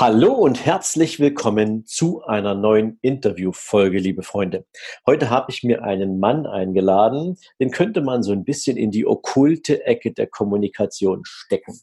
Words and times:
Hallo 0.00 0.32
und 0.32 0.64
herzlich 0.64 1.20
willkommen 1.20 1.84
zu 1.84 2.22
einer 2.22 2.54
neuen 2.54 2.98
Interviewfolge, 3.02 3.98
liebe 3.98 4.22
Freunde. 4.22 4.64
Heute 5.06 5.28
habe 5.28 5.52
ich 5.52 5.62
mir 5.62 5.84
einen 5.84 6.18
Mann 6.18 6.46
eingeladen, 6.46 7.36
den 7.60 7.70
könnte 7.70 8.00
man 8.00 8.22
so 8.22 8.32
ein 8.32 8.44
bisschen 8.44 8.78
in 8.78 8.90
die 8.90 9.06
okkulte 9.06 9.84
Ecke 9.84 10.14
der 10.14 10.26
Kommunikation 10.26 11.20
stecken. 11.24 11.78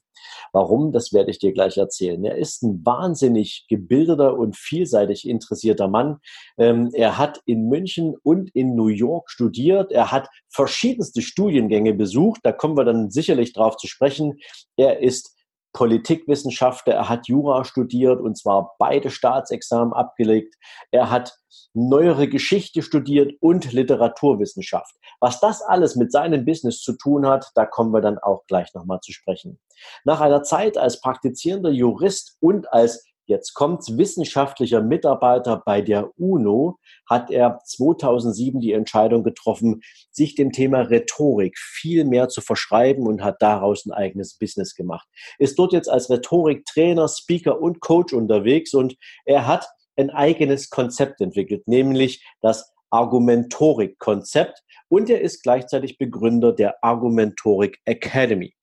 Warum, 0.52 0.91
das 0.94 1.13
werde 1.13 1.30
ich 1.30 1.38
dir 1.38 1.53
gleich 1.53 1.77
erzählen. 1.77 2.25
Er 2.25 2.39
ist 2.39 2.63
ein 2.63 2.84
wahnsinnig 2.84 3.67
gebildeter 3.70 4.36
und 4.36 4.58
vielseitig 4.58 5.30
interessierter 5.30 5.88
Mann. 5.88 6.17
Ähm, 6.58 6.89
er 6.94 7.20
hat 7.20 7.44
in 7.45 7.70
München 7.70 8.16
und 8.23 8.49
in 8.55 8.75
New 8.75 8.88
York 8.88 9.30
studiert. 9.30 9.91
Er 9.91 10.11
hat 10.11 10.27
verschiedenste 10.49 11.22
Studiengänge 11.22 11.94
besucht. 11.94 12.39
Da 12.41 12.52
kommen 12.52 12.75
wir 12.77 12.84
dann 12.84 13.11
sicherlich 13.11 13.53
drauf 13.53 13.77
zu 13.77 13.86
sprechen. 13.86 14.39
Er 14.75 15.03
ist 15.03 15.36
Politikwissenschaftler, 15.77 16.95
er 16.95 17.08
hat 17.08 17.27
Jura 17.27 17.63
studiert 17.63 18.20
und 18.20 18.36
zwar 18.36 18.73
beide 18.80 19.12
Staatsexamen 19.12 19.94
abgelegt. 19.94 20.55
Er 20.89 21.11
hat 21.11 21.38
neuere 21.75 22.28
Geschichte 22.28 22.81
studiert 22.81 23.34
und 23.42 23.72
Literaturwissenschaft. 23.72 24.95
Was 25.19 25.39
das 25.39 25.61
alles 25.61 25.95
mit 25.95 26.11
seinem 26.11 26.45
Business 26.45 26.81
zu 26.81 26.94
tun 26.94 27.28
hat, 27.28 27.52
da 27.53 27.67
kommen 27.67 27.94
wir 27.94 28.02
dann 28.02 28.17
auch 28.17 28.47
gleich 28.47 28.73
nochmal 28.73 29.02
zu 29.02 29.11
sprechen. 29.11 29.59
Nach 30.03 30.19
einer 30.19 30.42
Zeit 30.42 30.80
als 30.80 31.00
praktizierender 31.00 31.69
Jurist 31.69 32.38
und 32.39 32.73
als 32.73 33.06
Jetzt 33.28 33.53
kommt's, 33.56 33.97
wissenschaftlicher 33.97 34.81
Mitarbeiter 34.81 35.61
bei 35.66 35.81
der 35.81 36.17
UNO 36.17 36.80
hat 37.09 37.30
er 37.30 37.59
2007 37.66 38.61
die 38.61 38.72
Entscheidung 38.72 39.25
getroffen, 39.25 39.81
sich 40.11 40.36
dem 40.36 40.53
Thema 40.53 40.80
Rhetorik 40.80 41.58
viel 41.58 42.06
mehr 42.06 42.30
zu 42.30 42.39
verschreiben 42.39 43.06
und 43.06 43.22
hat 43.22 43.42
daraus 43.42 43.86
ein 43.86 43.92
eigenes 43.92 44.38
Business 44.38 44.75
gemacht. 44.75 45.06
Ist 45.39 45.59
dort 45.59 45.73
jetzt 45.73 45.89
als 45.89 46.09
Rhetoriktrainer, 46.09 47.09
Speaker 47.09 47.61
und 47.61 47.81
Coach 47.81 48.14
unterwegs 48.14 48.73
und 48.73 48.95
er 49.25 49.45
hat 49.45 49.67
ein 49.97 50.09
eigenes 50.09 50.69
Konzept 50.69 51.19
entwickelt, 51.19 51.67
nämlich 51.67 52.25
das 52.39 52.72
Argumentorik-Konzept 52.91 54.64
und 54.88 55.09
er 55.09 55.19
ist 55.19 55.44
gleichzeitig 55.44 55.97
Begründer 55.97 56.53
der 56.53 56.81
Argumentorik 56.81 57.80
Academy. 57.84 58.53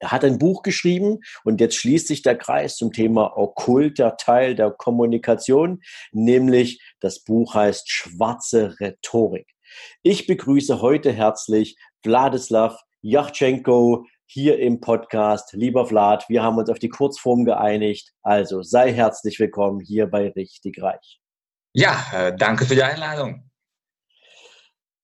Er 0.00 0.12
hat 0.12 0.24
ein 0.24 0.38
Buch 0.38 0.62
geschrieben 0.62 1.18
und 1.44 1.60
jetzt 1.60 1.76
schließt 1.76 2.06
sich 2.06 2.22
der 2.22 2.36
Kreis 2.36 2.76
zum 2.76 2.92
Thema 2.92 3.36
okkulter 3.36 4.16
Teil 4.16 4.54
der 4.54 4.70
Kommunikation, 4.70 5.82
nämlich 6.12 6.80
das 7.00 7.24
Buch 7.24 7.54
heißt 7.54 7.90
Schwarze 7.90 8.76
Rhetorik. 8.80 9.48
Ich 10.02 10.26
begrüße 10.26 10.80
heute 10.80 11.12
herzlich 11.12 11.76
Wladislav 12.04 12.80
Yachtschenko 13.02 14.04
hier 14.26 14.58
im 14.58 14.80
Podcast. 14.80 15.52
Lieber 15.52 15.86
Vlad, 15.86 16.28
wir 16.28 16.42
haben 16.42 16.58
uns 16.58 16.70
auf 16.70 16.78
die 16.78 16.88
Kurzform 16.88 17.44
geeinigt. 17.44 18.12
Also 18.22 18.62
sei 18.62 18.92
herzlich 18.92 19.38
willkommen 19.40 19.80
hier 19.80 20.06
bei 20.06 20.28
Richtig 20.28 20.80
Reich. 20.82 21.20
Ja, 21.72 22.04
äh, 22.12 22.36
danke 22.36 22.66
für 22.66 22.74
die 22.74 22.82
Einladung. 22.82 23.47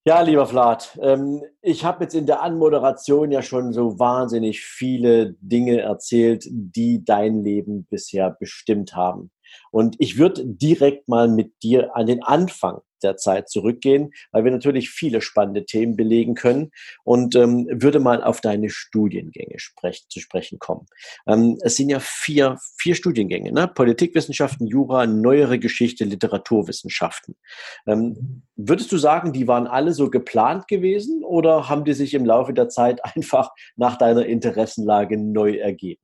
Ja, 0.07 0.21
lieber 0.21 0.45
Vlad, 0.45 0.99
ähm, 1.01 1.41
ich 1.63 1.83
habe 1.83 2.03
jetzt 2.03 2.13
in 2.13 2.27
der 2.27 2.43
Anmoderation 2.43 3.31
ja 3.31 3.41
schon 3.41 3.73
so 3.73 3.97
wahnsinnig 3.97 4.61
viele 4.61 5.33
Dinge 5.41 5.81
erzählt, 5.81 6.45
die 6.47 7.03
dein 7.03 7.41
Leben 7.43 7.87
bisher 7.89 8.29
bestimmt 8.29 8.95
haben. 8.95 9.31
Und 9.71 9.95
ich 9.99 10.17
würde 10.17 10.45
direkt 10.45 11.07
mal 11.07 11.27
mit 11.27 11.53
dir 11.63 11.95
an 11.95 12.07
den 12.07 12.23
Anfang 12.23 12.81
der 13.05 13.17
Zeit 13.17 13.49
zurückgehen, 13.49 14.11
weil 14.31 14.43
wir 14.43 14.51
natürlich 14.51 14.89
viele 14.89 15.21
spannende 15.21 15.65
Themen 15.65 15.95
belegen 15.95 16.35
können 16.35 16.71
und 17.03 17.35
ähm, 17.35 17.67
würde 17.71 17.99
mal 17.99 18.23
auf 18.23 18.41
deine 18.41 18.69
Studiengänge 18.69 19.59
sprech, 19.59 20.05
zu 20.09 20.19
sprechen 20.19 20.59
kommen. 20.59 20.87
Ähm, 21.27 21.57
es 21.61 21.75
sind 21.75 21.89
ja 21.89 21.99
vier, 21.99 22.57
vier 22.77 22.95
Studiengänge, 22.95 23.51
ne? 23.51 23.67
Politikwissenschaften, 23.67 24.67
Jura, 24.67 25.05
neuere 25.05 25.59
Geschichte, 25.59 26.03
Literaturwissenschaften. 26.03 27.35
Ähm, 27.87 28.43
würdest 28.55 28.91
du 28.91 28.97
sagen, 28.97 29.33
die 29.33 29.47
waren 29.47 29.67
alle 29.67 29.93
so 29.93 30.09
geplant 30.09 30.67
gewesen 30.67 31.23
oder 31.23 31.69
haben 31.69 31.85
die 31.85 31.93
sich 31.93 32.13
im 32.13 32.25
Laufe 32.25 32.53
der 32.53 32.69
Zeit 32.69 32.99
einfach 33.15 33.51
nach 33.75 33.97
deiner 33.97 34.25
Interessenlage 34.25 35.17
neu 35.17 35.57
ergeben? 35.57 36.01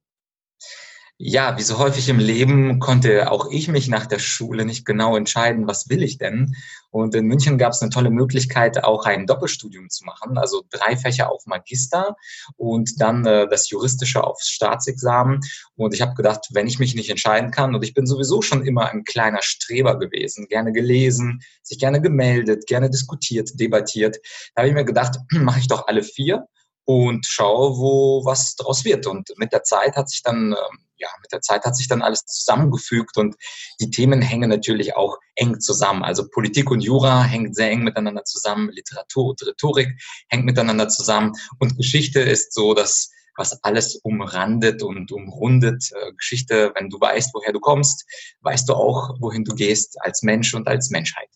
Ja, 1.24 1.56
wie 1.56 1.62
so 1.62 1.78
häufig 1.78 2.10
im 2.10 2.18
Leben 2.18 2.80
konnte 2.80 3.30
auch 3.30 3.52
ich 3.52 3.68
mich 3.68 3.88
nach 3.88 4.08
der 4.08 4.18
Schule 4.18 4.66
nicht 4.66 4.86
genau 4.86 5.16
entscheiden, 5.16 5.68
was 5.68 5.88
will 5.88 6.02
ich 6.02 6.18
denn. 6.18 6.56
Und 6.90 7.14
in 7.14 7.28
München 7.28 7.60
gab 7.60 7.74
es 7.74 7.82
eine 7.84 7.92
tolle 7.92 8.10
Möglichkeit, 8.10 8.84
auch 8.84 9.06
ein 9.06 9.28
Doppelstudium 9.28 9.92
zu 9.92 10.04
machen, 10.04 10.40
also 10.40 10.64
drei 10.72 10.98
Fächer 10.98 11.32
auf 11.32 11.46
Magister 11.46 12.16
und 12.58 13.00
dann 13.00 13.24
äh, 13.28 13.48
das 13.48 13.70
Juristische 13.70 14.24
aufs 14.24 14.50
Staatsexamen. 14.50 15.42
Und 15.76 15.94
ich 15.94 16.02
habe 16.02 16.16
gedacht, 16.16 16.48
wenn 16.54 16.66
ich 16.66 16.80
mich 16.80 16.96
nicht 16.96 17.12
entscheiden 17.12 17.52
kann, 17.52 17.76
und 17.76 17.84
ich 17.84 17.94
bin 17.94 18.08
sowieso 18.08 18.42
schon 18.42 18.66
immer 18.66 18.90
ein 18.90 19.04
kleiner 19.04 19.44
Streber 19.44 20.00
gewesen, 20.00 20.48
gerne 20.48 20.72
gelesen, 20.72 21.42
sich 21.62 21.78
gerne 21.78 22.02
gemeldet, 22.02 22.66
gerne 22.66 22.90
diskutiert, 22.90 23.52
debattiert, 23.60 24.18
da 24.56 24.64
habe 24.64 24.70
ich 24.70 24.74
mir 24.74 24.86
gedacht, 24.86 25.20
mache 25.34 25.60
ich 25.60 25.68
doch 25.68 25.86
alle 25.86 26.02
vier 26.02 26.48
und 26.86 27.28
schaue, 27.28 27.78
wo 27.78 28.26
was 28.26 28.56
draus 28.56 28.86
wird. 28.86 29.06
Und 29.06 29.30
mit 29.38 29.54
der 29.54 29.62
Zeit 29.62 29.96
hat 29.96 30.10
sich 30.10 30.24
dann 30.24 30.54
ähm, 30.54 30.80
ja, 31.02 31.10
mit 31.22 31.32
der 31.32 31.42
Zeit 31.42 31.66
hat 31.66 31.76
sich 31.76 31.88
dann 31.88 32.02
alles 32.02 32.26
zusammengefügt 32.26 33.18
und 33.18 33.36
die 33.80 33.90
Themen 33.90 34.22
hängen 34.22 34.50
natürlich 34.50 34.96
auch 34.96 35.18
eng 35.36 35.60
zusammen. 35.60 36.04
Also 36.04 36.28
Politik 36.30 36.70
und 36.72 36.82
Jura 36.82 37.24
hängt 37.24 37.56
sehr 37.56 37.72
eng 37.72 37.84
miteinander 37.84 38.24
zusammen, 38.24 38.70
Literatur 38.70 39.30
und 39.30 39.42
Rhetorik 39.46 39.90
hängt 40.30 40.46
miteinander 40.46 40.88
zusammen 40.88 41.34
und 41.60 41.78
Geschichte 41.78 42.22
ist 42.22 42.54
so, 42.54 42.74
dass 42.74 43.10
was 43.38 43.64
alles 43.64 43.96
umrandet 43.96 44.84
und 44.84 45.12
umrundet. 45.12 45.90
Äh, 45.94 46.14
Geschichte, 46.14 46.72
wenn 46.76 46.90
du 46.90 47.00
weißt, 47.00 47.34
woher 47.34 47.54
du 47.54 47.60
kommst, 47.60 48.06
weißt 48.42 48.68
du 48.70 48.74
auch, 48.74 49.16
wohin 49.20 49.44
du 49.44 49.56
gehst 49.56 49.98
als 50.02 50.22
Mensch 50.22 50.54
und 50.54 50.68
als 50.68 50.90
Menschheit. 50.90 51.30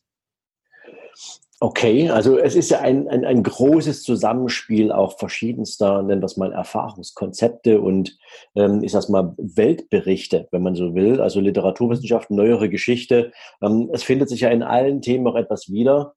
Okay, 1.61 2.09
also 2.09 2.37
es 2.37 2.53
ist 2.53 2.69
ja 2.69 2.81
ein, 2.81 3.07
ein, 3.07 3.23
ein 3.23 3.41
großes 3.41 4.03
Zusammenspiel 4.03 4.91
auch 4.91 5.17
verschiedenster, 5.17 6.03
nennen 6.03 6.21
wir 6.21 6.25
es 6.25 6.35
mal, 6.35 6.51
Erfahrungskonzepte 6.51 7.79
und 7.79 8.17
ähm, 8.55 8.83
ich 8.83 8.91
sag 8.91 9.07
mal 9.07 9.33
Weltberichte, 9.37 10.49
wenn 10.51 10.63
man 10.63 10.75
so 10.75 10.95
will, 10.95 11.21
also 11.21 11.39
Literaturwissenschaft, 11.39 12.29
neuere 12.29 12.67
Geschichte. 12.69 13.31
Ähm, 13.61 13.89
es 13.93 14.03
findet 14.03 14.27
sich 14.27 14.41
ja 14.41 14.49
in 14.49 14.63
allen 14.63 15.01
Themen 15.01 15.25
auch 15.27 15.35
etwas 15.35 15.71
wieder, 15.71 16.15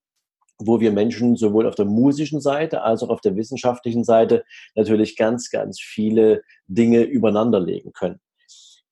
wo 0.59 0.81
wir 0.81 0.91
Menschen 0.91 1.37
sowohl 1.37 1.69
auf 1.69 1.76
der 1.76 1.84
musischen 1.84 2.41
Seite 2.41 2.82
als 2.82 3.05
auch 3.05 3.10
auf 3.10 3.20
der 3.20 3.37
wissenschaftlichen 3.37 4.03
Seite 4.03 4.44
natürlich 4.75 5.16
ganz, 5.16 5.50
ganz 5.50 5.81
viele 5.81 6.43
Dinge 6.66 7.03
übereinander 7.03 7.60
legen 7.60 7.93
können. 7.93 8.19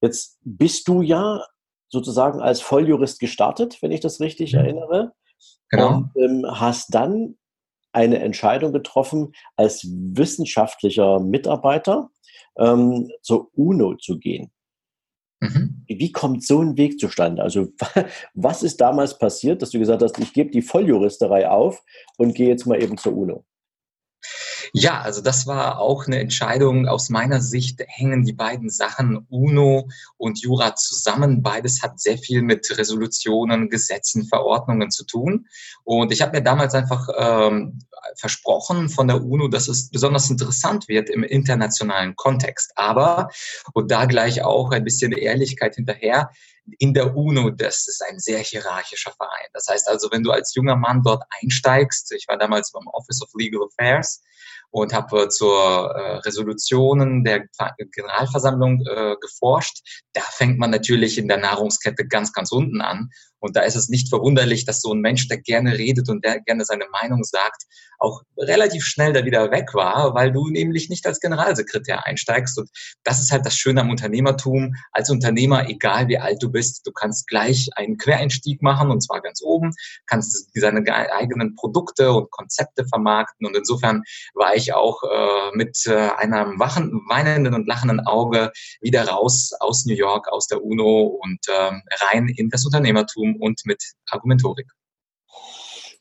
Jetzt 0.01 0.39
bist 0.45 0.87
du 0.87 1.03
ja 1.03 1.45
sozusagen 1.89 2.41
als 2.41 2.61
Volljurist 2.61 3.19
gestartet, 3.19 3.79
wenn 3.81 3.91
ich 3.91 4.01
das 4.01 4.21
richtig 4.21 4.53
mhm. 4.53 4.61
erinnere. 4.61 5.13
Genau. 5.71 5.97
Und 5.97 6.11
ähm, 6.17 6.47
hast 6.49 6.95
dann 6.95 7.37
eine 7.93 8.19
Entscheidung 8.19 8.73
getroffen, 8.73 9.33
als 9.57 9.85
wissenschaftlicher 9.85 11.19
Mitarbeiter 11.21 12.11
ähm, 12.59 13.11
zur 13.23 13.51
UNO 13.57 13.95
zu 13.97 14.19
gehen. 14.19 14.51
Mhm. 15.41 15.85
Wie 15.87 16.13
kommt 16.13 16.45
so 16.45 16.61
ein 16.61 16.77
Weg 16.77 16.99
zustande? 16.99 17.43
Also 17.43 17.69
was 18.35 18.63
ist 18.63 18.81
damals 18.81 19.19
passiert, 19.19 19.63
dass 19.63 19.71
du 19.71 19.79
gesagt 19.79 20.03
hast, 20.03 20.19
ich 20.19 20.33
gebe 20.33 20.51
die 20.51 20.63
Volljuristerei 20.63 21.49
auf 21.49 21.83
und 22.17 22.35
gehe 22.35 22.49
jetzt 22.49 22.67
mal 22.67 22.83
eben 22.83 22.97
zur 22.99 23.17
UNO? 23.17 23.45
Ja, 24.73 25.01
also 25.01 25.21
das 25.21 25.47
war 25.47 25.79
auch 25.79 26.07
eine 26.07 26.19
Entscheidung. 26.19 26.87
Aus 26.87 27.09
meiner 27.09 27.41
Sicht 27.41 27.83
hängen 27.87 28.25
die 28.25 28.33
beiden 28.33 28.71
Sachen 28.71 29.27
UNO 29.29 29.89
und 30.17 30.41
Jura 30.41 30.75
zusammen. 30.75 31.43
Beides 31.43 31.83
hat 31.83 32.01
sehr 32.01 32.19
viel 32.19 32.43
mit 32.43 32.69
Resolutionen, 32.77 33.71
Gesetzen, 33.71 34.27
Verordnungen 34.27 34.91
zu 34.91 35.05
tun. 35.05 35.47
Und 35.85 36.13
ich 36.13 36.23
habe 36.23 36.37
mir 36.37 36.43
damals 36.43 36.75
einfach 36.75 37.09
ähm, 37.17 37.79
versprochen 38.17 38.89
von 38.89 39.09
der 39.09 39.23
UNO, 39.23 39.49
dass 39.49 39.69
es 39.69 39.91
besonders 39.91 40.31
interessant 40.31 40.89
wird 40.89 41.11
im 41.11 41.23
internationalen 41.23 42.17
Kontext. 42.17 42.73
Aber, 42.77 43.29
und 43.73 43.91
da 43.91 44.07
gleich 44.07 44.43
auch 44.43 44.71
ein 44.73 44.85
bisschen 44.85 45.13
Ehrlichkeit 45.13 45.77
hinterher, 45.77 46.31
in 46.79 46.95
der 46.95 47.17
UNO, 47.17 47.51
das 47.51 47.87
ist 47.89 48.03
ein 48.09 48.19
sehr 48.19 48.39
hierarchischer 48.39 49.13
Verein. 49.13 49.49
Das 49.53 49.67
heißt 49.69 49.89
also, 49.89 50.09
wenn 50.11 50.23
du 50.23 50.31
als 50.31 50.55
junger 50.55 50.77
Mann 50.77 51.03
dort 51.05 51.23
einsteigst, 51.43 52.13
ich 52.13 52.27
war 52.29 52.39
damals 52.39 52.73
beim 52.73 52.87
Office 52.89 53.23
of 53.23 53.31
Legal 53.35 53.63
Affairs, 53.65 54.23
und 54.71 54.93
habe 54.93 55.29
zur 55.29 55.91
äh, 55.95 56.17
Resolutionen 56.19 57.25
der 57.25 57.47
Generalversammlung 57.93 58.83
äh, 58.87 59.17
geforscht. 59.21 59.79
Da 60.13 60.21
fängt 60.21 60.59
man 60.59 60.71
natürlich 60.71 61.19
in 61.19 61.29
der 61.29 61.39
Nahrungskette 61.39 62.07
ganz, 62.07 62.33
ganz 62.33 62.53
unten 62.53 62.81
an. 62.81 63.09
Und 63.39 63.57
da 63.57 63.63
ist 63.63 63.77
es 63.77 63.89
nicht 63.89 64.09
verwunderlich, 64.09 64.65
dass 64.65 64.81
so 64.81 64.93
ein 64.93 65.01
Mensch, 65.01 65.29
der 65.29 65.39
gerne 65.39 65.79
redet 65.79 66.09
und 66.09 66.25
der 66.25 66.41
gerne 66.41 66.65
seine 66.65 66.87
Meinung 66.91 67.23
sagt, 67.23 67.65
auch 67.99 68.23
relativ 68.37 68.85
schnell 68.85 69.13
da 69.13 69.25
wieder 69.25 69.51
weg 69.51 69.73
war, 69.73 70.15
weil 70.15 70.33
du 70.33 70.49
nämlich 70.49 70.91
nicht 70.91 71.07
als 71.07 71.21
Generalsekretär 71.21 72.07
einsteigst. 72.07 72.59
Und 72.59 72.69
das 73.05 73.21
ist 73.21 73.31
halt 73.31 73.47
das 73.47 73.57
Schöne 73.57 73.83
am 73.83 73.91
Unternehmertum. 73.91 74.75
Als 74.93 75.11
Unternehmer, 75.11 75.69
egal 75.69 76.09
wie 76.09 76.19
alt 76.19 76.43
du 76.43 76.51
bist, 76.51 76.56
du 76.87 76.93
kannst 76.93 77.27
gleich 77.27 77.69
einen 77.77 77.99
Quereinstieg 77.99 78.63
machen 78.63 78.91
und 78.91 79.03
zwar 79.03 79.21
ganz 79.21 79.43
oben, 79.43 79.73
kannst 80.07 80.51
deine 80.55 80.83
eigenen 81.13 81.55
Produkte 81.55 82.13
und 82.13 82.31
Konzepte 82.31 82.87
vermarkten. 82.87 83.47
Und 83.47 83.57
insofern 83.57 84.03
war 84.35 84.55
ich 84.55 84.75
auch 84.75 85.03
äh, 85.03 85.57
mit 85.57 85.79
äh, 85.87 86.11
einem 86.17 86.59
wachen, 86.59 87.03
weinenden 87.09 87.55
und 87.55 87.67
lachenden 87.67 88.01
Auge 88.01 88.53
wieder 88.81 89.09
raus 89.09 89.53
aus 89.61 89.85
New 89.87 89.95
York, 89.95 90.29
aus 90.29 90.47
der 90.47 90.65
UNO 90.65 91.19
und 91.23 91.41
äh, 91.49 91.73
rein 92.11 92.29
in 92.29 92.49
das 92.51 92.65
Unternehmertum 92.65 93.37
und 93.37 93.61
mit 93.65 93.83
Argumentorik. 94.11 94.67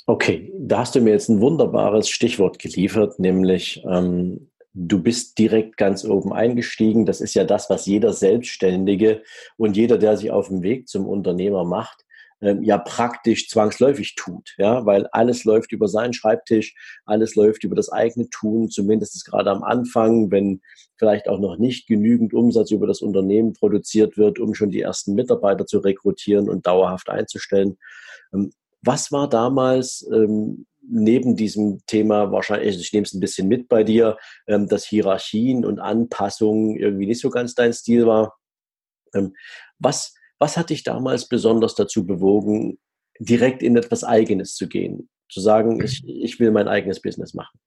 Okay, 0.08 0.54
da 0.60 0.80
hast 0.80 0.94
du 0.94 1.02
mir 1.02 1.12
jetzt 1.12 1.30
ein 1.30 1.42
wunderbares 1.42 2.10
Stichwort 2.10 2.60
geliefert, 2.60 3.18
nämlich 3.18 3.84
ähm, 3.90 4.52
du 4.76 5.02
bist 5.02 5.40
direkt 5.40 5.78
ganz 5.78 6.04
oben 6.04 6.34
eingestiegen. 6.34 7.06
Das 7.06 7.22
ist 7.22 7.34
ja 7.34 7.46
das, 7.46 7.70
was 7.70 7.86
jeder 7.86 8.14
Selbstständige 8.14 9.24
und 9.58 9.78
jeder, 9.78 9.98
der 9.98 10.18
sich 10.18 10.32
auf 10.32 10.50
dem 10.50 10.62
Weg 10.62 10.90
zum 10.90 11.08
Unternehmer 11.08 11.64
macht, 11.64 12.04
ähm, 12.42 12.62
ja 12.62 12.78
praktisch 12.78 13.48
zwangsläufig 13.48 14.16
tut, 14.16 14.54
ja, 14.58 14.86
weil 14.86 15.08
alles 15.08 15.46
läuft 15.46 15.72
über 15.72 15.88
seinen 15.88 16.12
Schreibtisch, 16.12 16.76
alles 17.06 17.36
läuft 17.36 17.64
über 17.64 17.76
das 17.76 17.90
eigene 17.90 18.30
Tun, 18.30 18.70
zumindest 18.70 19.26
gerade 19.26 19.50
am 19.50 19.64
Anfang, 19.64 20.30
wenn 20.32 20.62
vielleicht 20.98 21.30
auch 21.30 21.40
noch 21.40 21.58
nicht 21.58 21.88
genügend 21.88 22.34
Umsatz 22.34 22.72
über 22.72 22.88
das 22.88 23.02
Unternehmen 23.02 23.54
produziert 23.54 24.18
wird, 24.18 24.40
um 24.40 24.54
schon 24.54 24.70
die 24.70 24.82
ersten 24.82 25.14
Mitarbeiter 25.14 25.66
zu 25.66 25.80
rekrutieren 25.80 26.50
und 26.50 26.68
dauerhaft 26.68 27.10
einzustellen. 27.10 27.78
Ähm, 28.34 28.52
was 28.86 29.12
war 29.12 29.28
damals 29.28 30.08
ähm, 30.14 30.66
neben 30.88 31.36
diesem 31.36 31.86
Thema 31.88 32.32
wahrscheinlich, 32.32 32.80
ich 32.80 32.94
nehme 32.94 33.06
es 33.06 33.14
ein 33.14 33.20
bisschen 33.20 33.48
mit 33.48 33.68
bei 33.68 33.84
dir, 33.84 34.18
ähm, 34.48 34.68
dass 34.68 34.86
Hierarchien 34.86 35.66
und 35.66 35.80
Anpassungen 35.80 36.78
irgendwie 36.78 37.08
nicht 37.08 37.22
so 37.22 37.30
ganz 37.30 37.56
dein 37.56 37.74
Stil 37.74 38.06
war. 38.06 38.38
Ähm, 39.14 39.34
was, 39.80 40.14
was 40.40 40.58
hat 40.58 40.70
dich 40.70 40.84
damals 40.84 41.28
besonders 41.28 41.76
dazu 41.76 42.06
bewogen, 42.06 42.80
direkt 43.20 43.64
in 43.64 43.78
etwas 43.78 44.04
Eigenes 44.04 44.56
zu 44.56 44.68
gehen? 44.68 45.10
Zu 45.30 45.42
sagen, 45.42 45.84
ich, 45.84 46.04
ich 46.08 46.40
will 46.40 46.52
mein 46.52 46.68
eigenes 46.68 47.02
Business 47.02 47.34
machen? 47.34 47.60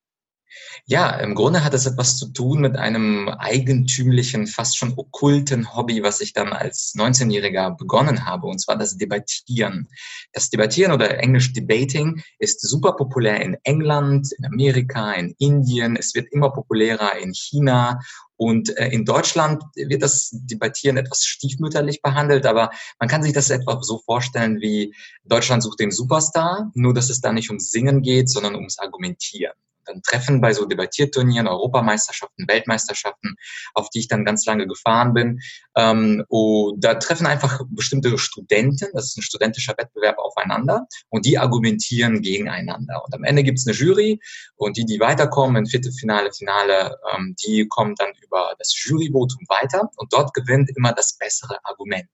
Ja, 0.85 1.11
im 1.11 1.35
Grunde 1.35 1.63
hat 1.63 1.73
es 1.73 1.85
etwas 1.85 2.17
zu 2.17 2.31
tun 2.31 2.61
mit 2.61 2.75
einem 2.75 3.29
eigentümlichen, 3.29 4.47
fast 4.47 4.77
schon 4.77 4.93
okkulten 4.97 5.75
Hobby, 5.75 6.03
was 6.03 6.21
ich 6.21 6.33
dann 6.33 6.53
als 6.53 6.93
19-Jähriger 6.95 7.77
begonnen 7.77 8.25
habe, 8.25 8.47
und 8.47 8.59
zwar 8.59 8.77
das 8.77 8.97
Debattieren. 8.97 9.87
Das 10.33 10.49
Debattieren 10.49 10.91
oder 10.91 11.19
Englisch 11.19 11.53
Debating 11.53 12.21
ist 12.39 12.61
super 12.61 12.93
populär 12.93 13.41
in 13.41 13.57
England, 13.63 14.31
in 14.37 14.45
Amerika, 14.45 15.13
in 15.13 15.35
Indien. 15.37 15.95
Es 15.95 16.15
wird 16.15 16.31
immer 16.31 16.49
populärer 16.51 17.17
in 17.17 17.33
China 17.33 17.99
und 18.35 18.75
äh, 18.77 18.87
in 18.87 19.05
Deutschland 19.05 19.63
wird 19.75 20.01
das 20.01 20.29
Debattieren 20.31 20.97
etwas 20.97 21.25
stiefmütterlich 21.25 22.01
behandelt, 22.01 22.45
aber 22.45 22.71
man 22.99 23.09
kann 23.09 23.21
sich 23.21 23.33
das 23.33 23.49
etwa 23.49 23.81
so 23.83 23.99
vorstellen 23.99 24.61
wie 24.61 24.95
Deutschland 25.25 25.61
sucht 25.61 25.79
den 25.79 25.91
Superstar, 25.91 26.71
nur 26.73 26.93
dass 26.93 27.09
es 27.09 27.21
da 27.21 27.33
nicht 27.33 27.49
ums 27.49 27.71
Singen 27.71 28.01
geht, 28.01 28.29
sondern 28.29 28.55
ums 28.55 28.79
Argumentieren 28.79 29.53
dann 29.89 30.01
Treffen 30.01 30.41
bei 30.41 30.53
so 30.53 30.65
Debattierturnieren, 30.65 31.47
Europameisterschaften, 31.47 32.47
Weltmeisterschaften, 32.47 33.35
auf 33.73 33.89
die 33.89 33.99
ich 33.99 34.07
dann 34.07 34.25
ganz 34.25 34.45
lange 34.45 34.67
gefahren 34.67 35.13
bin. 35.13 35.39
Ähm, 35.75 36.23
und 36.27 36.83
da 36.83 36.95
treffen 36.95 37.25
einfach 37.25 37.61
bestimmte 37.69 38.17
Studenten, 38.17 38.87
das 38.93 39.07
ist 39.07 39.17
ein 39.17 39.23
studentischer 39.23 39.75
Wettbewerb 39.77 40.17
aufeinander 40.17 40.87
und 41.09 41.25
die 41.25 41.37
argumentieren 41.37 42.21
gegeneinander. 42.21 43.03
Und 43.05 43.13
am 43.13 43.23
Ende 43.23 43.43
gibt 43.43 43.59
es 43.59 43.67
eine 43.67 43.75
Jury 43.75 44.19
und 44.55 44.77
die, 44.77 44.85
die 44.85 44.99
weiterkommen 44.99 45.57
in 45.57 45.65
Viertelfinale, 45.65 46.31
Finale, 46.31 46.97
ähm, 47.13 47.35
die 47.45 47.67
kommen 47.67 47.95
dann 47.97 48.11
über 48.23 48.53
das 48.57 48.73
Juryvotum 48.83 49.45
weiter 49.47 49.89
und 49.97 50.13
dort 50.13 50.33
gewinnt 50.33 50.69
immer 50.75 50.93
das 50.93 51.17
bessere 51.17 51.57
Argument. 51.63 52.09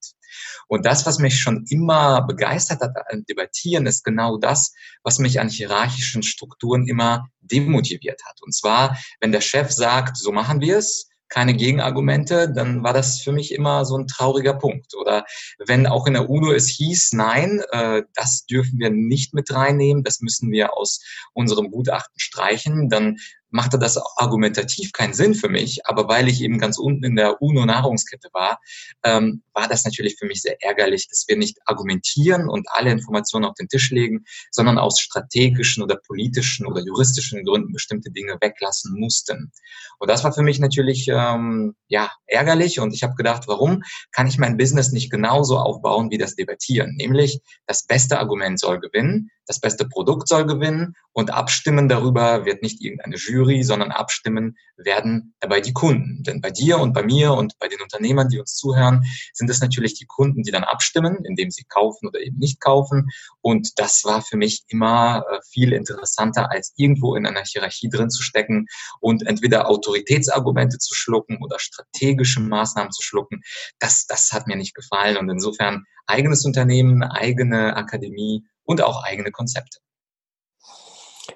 Und 0.68 0.86
das, 0.86 1.06
was 1.06 1.20
mich 1.20 1.40
schon 1.40 1.66
immer 1.70 2.22
begeistert 2.22 2.82
hat 2.82 2.96
an 3.10 3.24
Debattieren, 3.30 3.86
ist 3.86 4.04
genau 4.04 4.38
das, 4.38 4.74
was 5.04 5.20
mich 5.20 5.40
an 5.40 5.50
hierarchischen 5.50 6.24
Strukturen 6.24 6.88
immer 6.88 7.28
demotiviert 7.42 8.22
hat. 8.26 8.42
Und 8.42 8.54
zwar, 8.54 8.98
wenn 9.20 9.32
der 9.32 9.42
Chef 9.42 9.72
sagt, 9.72 10.18
so 10.18 10.32
machen 10.32 10.62
wir 10.62 10.78
es, 10.78 11.10
keine 11.30 11.56
Gegenargumente, 11.56 12.52
dann 12.52 12.84
war 12.84 12.94
das 12.94 13.20
für 13.20 13.32
mich 13.32 13.52
immer 13.52 13.86
so 13.86 13.98
ein 13.98 14.08
trauriger 14.08 14.54
Punkt. 14.54 14.96
Oder 14.96 15.26
wenn 15.66 15.88
auch 15.88 16.06
in 16.08 16.14
der 16.14 16.30
UNO 16.30 16.52
es 16.52 16.70
hieß, 16.70 17.14
nein, 17.14 17.62
äh, 17.72 18.04
das 18.14 18.46
dürfen 18.46 18.80
wir 18.80 18.90
nicht 18.90 19.34
mit 19.34 19.52
reinnehmen, 19.52 20.04
das 20.04 20.22
müssen 20.22 20.52
wir 20.52 20.78
aus 20.78 21.02
unserem 21.34 21.72
Gutachten 21.72 22.20
streichen, 22.20 22.90
dann 22.90 23.18
machte 23.50 23.80
das 23.80 23.98
argumentativ 24.18 24.92
keinen 24.92 25.14
Sinn 25.14 25.34
für 25.34 25.50
mich, 25.50 25.86
aber 25.86 26.08
weil 26.08 26.28
ich 26.28 26.42
eben 26.42 26.58
ganz 26.58 26.78
unten 26.78 27.04
in 27.06 27.16
der 27.16 27.42
UNO-Nahrungskette 27.42 28.30
war, 28.34 28.60
ähm, 29.04 29.44
war 29.54 29.68
das 29.68 29.86
natürlich 29.86 30.18
für 30.20 30.26
mich 30.26 30.42
sehr 30.42 30.62
ärgerlich, 30.62 31.08
dass 31.10 31.26
wir 31.28 31.38
nicht 31.38 31.58
argumentieren 31.66 32.50
und 32.50 32.68
alle 32.72 32.92
Informationen 32.92 33.46
auf 33.46 33.56
den 33.56 33.68
Tisch 33.68 33.92
legen, 33.92 34.26
sondern 34.52 34.78
aus 34.78 35.00
strategischen 35.00 35.84
oder 35.84 35.96
politischen 35.96 36.66
oder 36.66 36.82
juristischen 36.82 37.44
Gründen 37.46 37.72
bestimmte 37.72 38.12
Dinge 38.12 38.38
weglassen 38.42 39.00
mussten. 39.00 39.52
Und 40.00 40.10
das 40.10 40.24
war 40.24 40.34
für 40.34 40.44
mich 40.44 40.60
natürlich 40.60 41.08
ähm, 41.08 41.76
ja 41.88 42.12
ärgerlich 42.28 42.80
und 42.80 42.94
ich 42.94 43.04
habe 43.04 43.16
gedacht, 43.16 43.44
warum 43.48 43.84
kann 44.12 44.28
ich 44.28 44.38
mein 44.38 44.58
Business 44.58 44.92
nicht 44.92 45.10
genauso 45.10 45.58
aufbauen 45.58 46.12
wie 46.12 46.18
das 46.18 46.36
Debattieren? 46.36 46.96
Nämlich 46.96 47.40
das 47.68 47.86
beste 47.86 48.20
Argument 48.20 48.60
soll 48.60 48.80
gewinnen, 48.80 49.30
das 49.48 49.60
beste 49.60 49.88
Produkt 49.88 50.28
soll 50.28 50.46
gewinnen 50.46 50.96
und 51.14 51.32
abstimmen 51.32 51.88
darüber 51.88 52.46
wird 52.46 52.62
nicht 52.62 52.82
irgendeine 52.82 53.16
Jury, 53.16 53.45
sondern 53.64 53.92
abstimmen 53.92 54.58
werden 54.78 55.34
dabei 55.40 55.62
die 55.62 55.74
Kunden. 55.74 56.24
Denn 56.24 56.42
bei 56.42 56.52
dir 56.52 56.80
und 56.80 56.94
bei 56.94 57.04
mir 57.04 57.34
und 57.34 57.58
bei 57.60 57.68
den 57.68 57.82
Unternehmern, 57.82 58.30
die 58.30 58.40
uns 58.40 58.56
zuhören, 58.56 59.04
sind 59.34 59.50
es 59.50 59.62
natürlich 59.62 59.94
die 59.94 60.06
Kunden, 60.06 60.44
die 60.44 60.52
dann 60.52 60.64
abstimmen, 60.64 61.24
indem 61.24 61.52
sie 61.52 61.64
kaufen 61.64 62.08
oder 62.08 62.20
eben 62.20 62.38
nicht 62.38 62.60
kaufen. 62.60 63.10
Und 63.42 63.80
das 63.80 64.04
war 64.04 64.22
für 64.22 64.38
mich 64.38 64.64
immer 64.68 65.24
äh, 65.32 65.40
viel 65.50 65.74
interessanter, 65.74 66.52
als 66.52 66.74
irgendwo 66.76 67.16
in 67.16 67.26
einer 67.26 67.44
Hierarchie 67.44 67.90
drin 67.90 68.10
zu 68.10 68.24
stecken 68.24 68.66
und 69.00 69.26
entweder 69.26 69.70
Autoritätsargumente 69.70 70.78
zu 70.78 70.94
schlucken 70.96 71.38
oder 71.42 71.60
strategische 71.60 72.40
Maßnahmen 72.40 72.92
zu 72.92 73.02
schlucken. 73.02 73.42
Das, 73.80 74.06
das 74.06 74.34
hat 74.34 74.48
mir 74.48 74.56
nicht 74.56 74.76
gefallen. 74.76 75.18
Und 75.18 75.30
insofern 75.30 75.86
eigenes 76.08 76.46
Unternehmen, 76.46 77.04
eigene 77.04 77.76
Akademie 77.76 78.44
und 78.64 78.82
auch 78.82 79.04
eigene 79.04 79.32
Konzepte. 79.32 79.80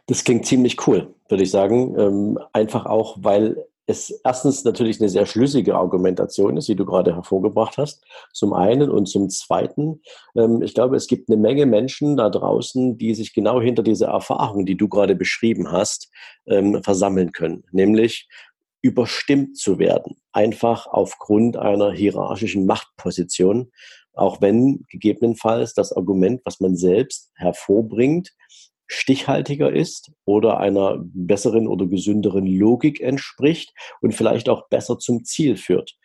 Das 0.08 0.24
klingt 0.24 0.46
ziemlich 0.46 0.88
cool, 0.88 1.14
würde 1.30 1.44
ich 1.44 1.52
sagen. 1.52 1.98
Ähm, 1.98 2.40
einfach 2.54 2.86
auch, 2.86 3.18
weil 3.22 3.66
es 3.86 4.12
erstens 4.24 4.64
natürlich 4.64 5.00
eine 5.00 5.10
sehr 5.10 5.26
schlüssige 5.26 5.76
Argumentation 5.76 6.58
ist, 6.58 6.68
die 6.68 6.76
du 6.76 6.86
gerade 6.86 7.16
hervorgebracht 7.16 7.78
hast, 7.78 8.04
zum 8.34 8.54
einen. 8.54 8.90
Und 8.90 9.08
zum 9.08 9.30
zweiten, 9.30 10.02
ähm, 10.36 10.62
ich 10.62 10.74
glaube, 10.74 10.96
es 10.96 11.08
gibt 11.08 11.30
eine 11.30 11.38
Menge 11.38 11.66
Menschen 11.66 12.16
da 12.16 12.30
draußen, 12.30 12.98
die 12.98 13.16
sich 13.16 13.34
genau 13.34 13.60
hinter 13.60 13.82
dieser 13.82 14.10
Erfahrung, 14.10 14.66
die 14.66 14.78
du 14.78 14.88
gerade 14.88 15.16
beschrieben 15.16 15.72
hast, 15.72 16.12
ähm, 16.46 16.84
versammeln 16.84 17.32
können. 17.32 17.64
Nämlich 17.72 18.28
überstimmt 18.82 19.58
zu 19.58 19.78
werden, 19.78 20.18
einfach 20.32 20.88
aufgrund 20.88 21.58
einer 21.58 21.92
hierarchischen 21.92 22.66
Machtposition 22.66 23.72
auch 24.20 24.42
wenn 24.42 24.86
gegebenenfalls 24.90 25.74
das 25.74 25.94
Argument, 25.94 26.42
was 26.44 26.60
man 26.60 26.76
selbst 26.76 27.32
hervorbringt, 27.36 28.34
stichhaltiger 28.90 29.72
ist 29.72 30.12
oder 30.26 30.60
einer 30.60 30.98
besseren 31.00 31.68
oder 31.68 31.86
gesünderen 31.86 32.46
Logik 32.48 33.00
entspricht 33.00 33.74
und 34.02 34.14
vielleicht 34.14 34.50
auch 34.50 34.68
besser 34.68 34.98
zum 34.98 35.24
Ziel 35.24 35.56
führt. 35.56 35.96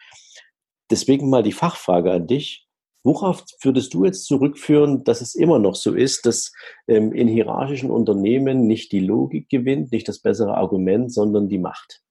Deswegen 0.90 1.30
mal 1.30 1.42
die 1.42 1.52
Fachfrage 1.52 2.12
an 2.12 2.26
dich. 2.26 2.68
Worauf 3.02 3.44
würdest 3.62 3.92
du 3.94 4.04
jetzt 4.04 4.26
zurückführen, 4.26 5.04
dass 5.04 5.20
es 5.20 5.34
immer 5.34 5.58
noch 5.58 5.74
so 5.74 5.94
ist, 5.94 6.24
dass 6.26 6.52
ähm, 6.86 7.12
in 7.12 7.28
hierarchischen 7.28 7.90
Unternehmen 7.90 8.66
nicht 8.66 8.92
die 8.92 9.00
Logik 9.00 9.48
gewinnt, 9.48 9.92
nicht 9.92 10.08
das 10.08 10.20
bessere 10.20 10.56
Argument, 10.56 11.12
sondern 11.12 11.48
die 11.48 11.58
Macht? 11.58 12.02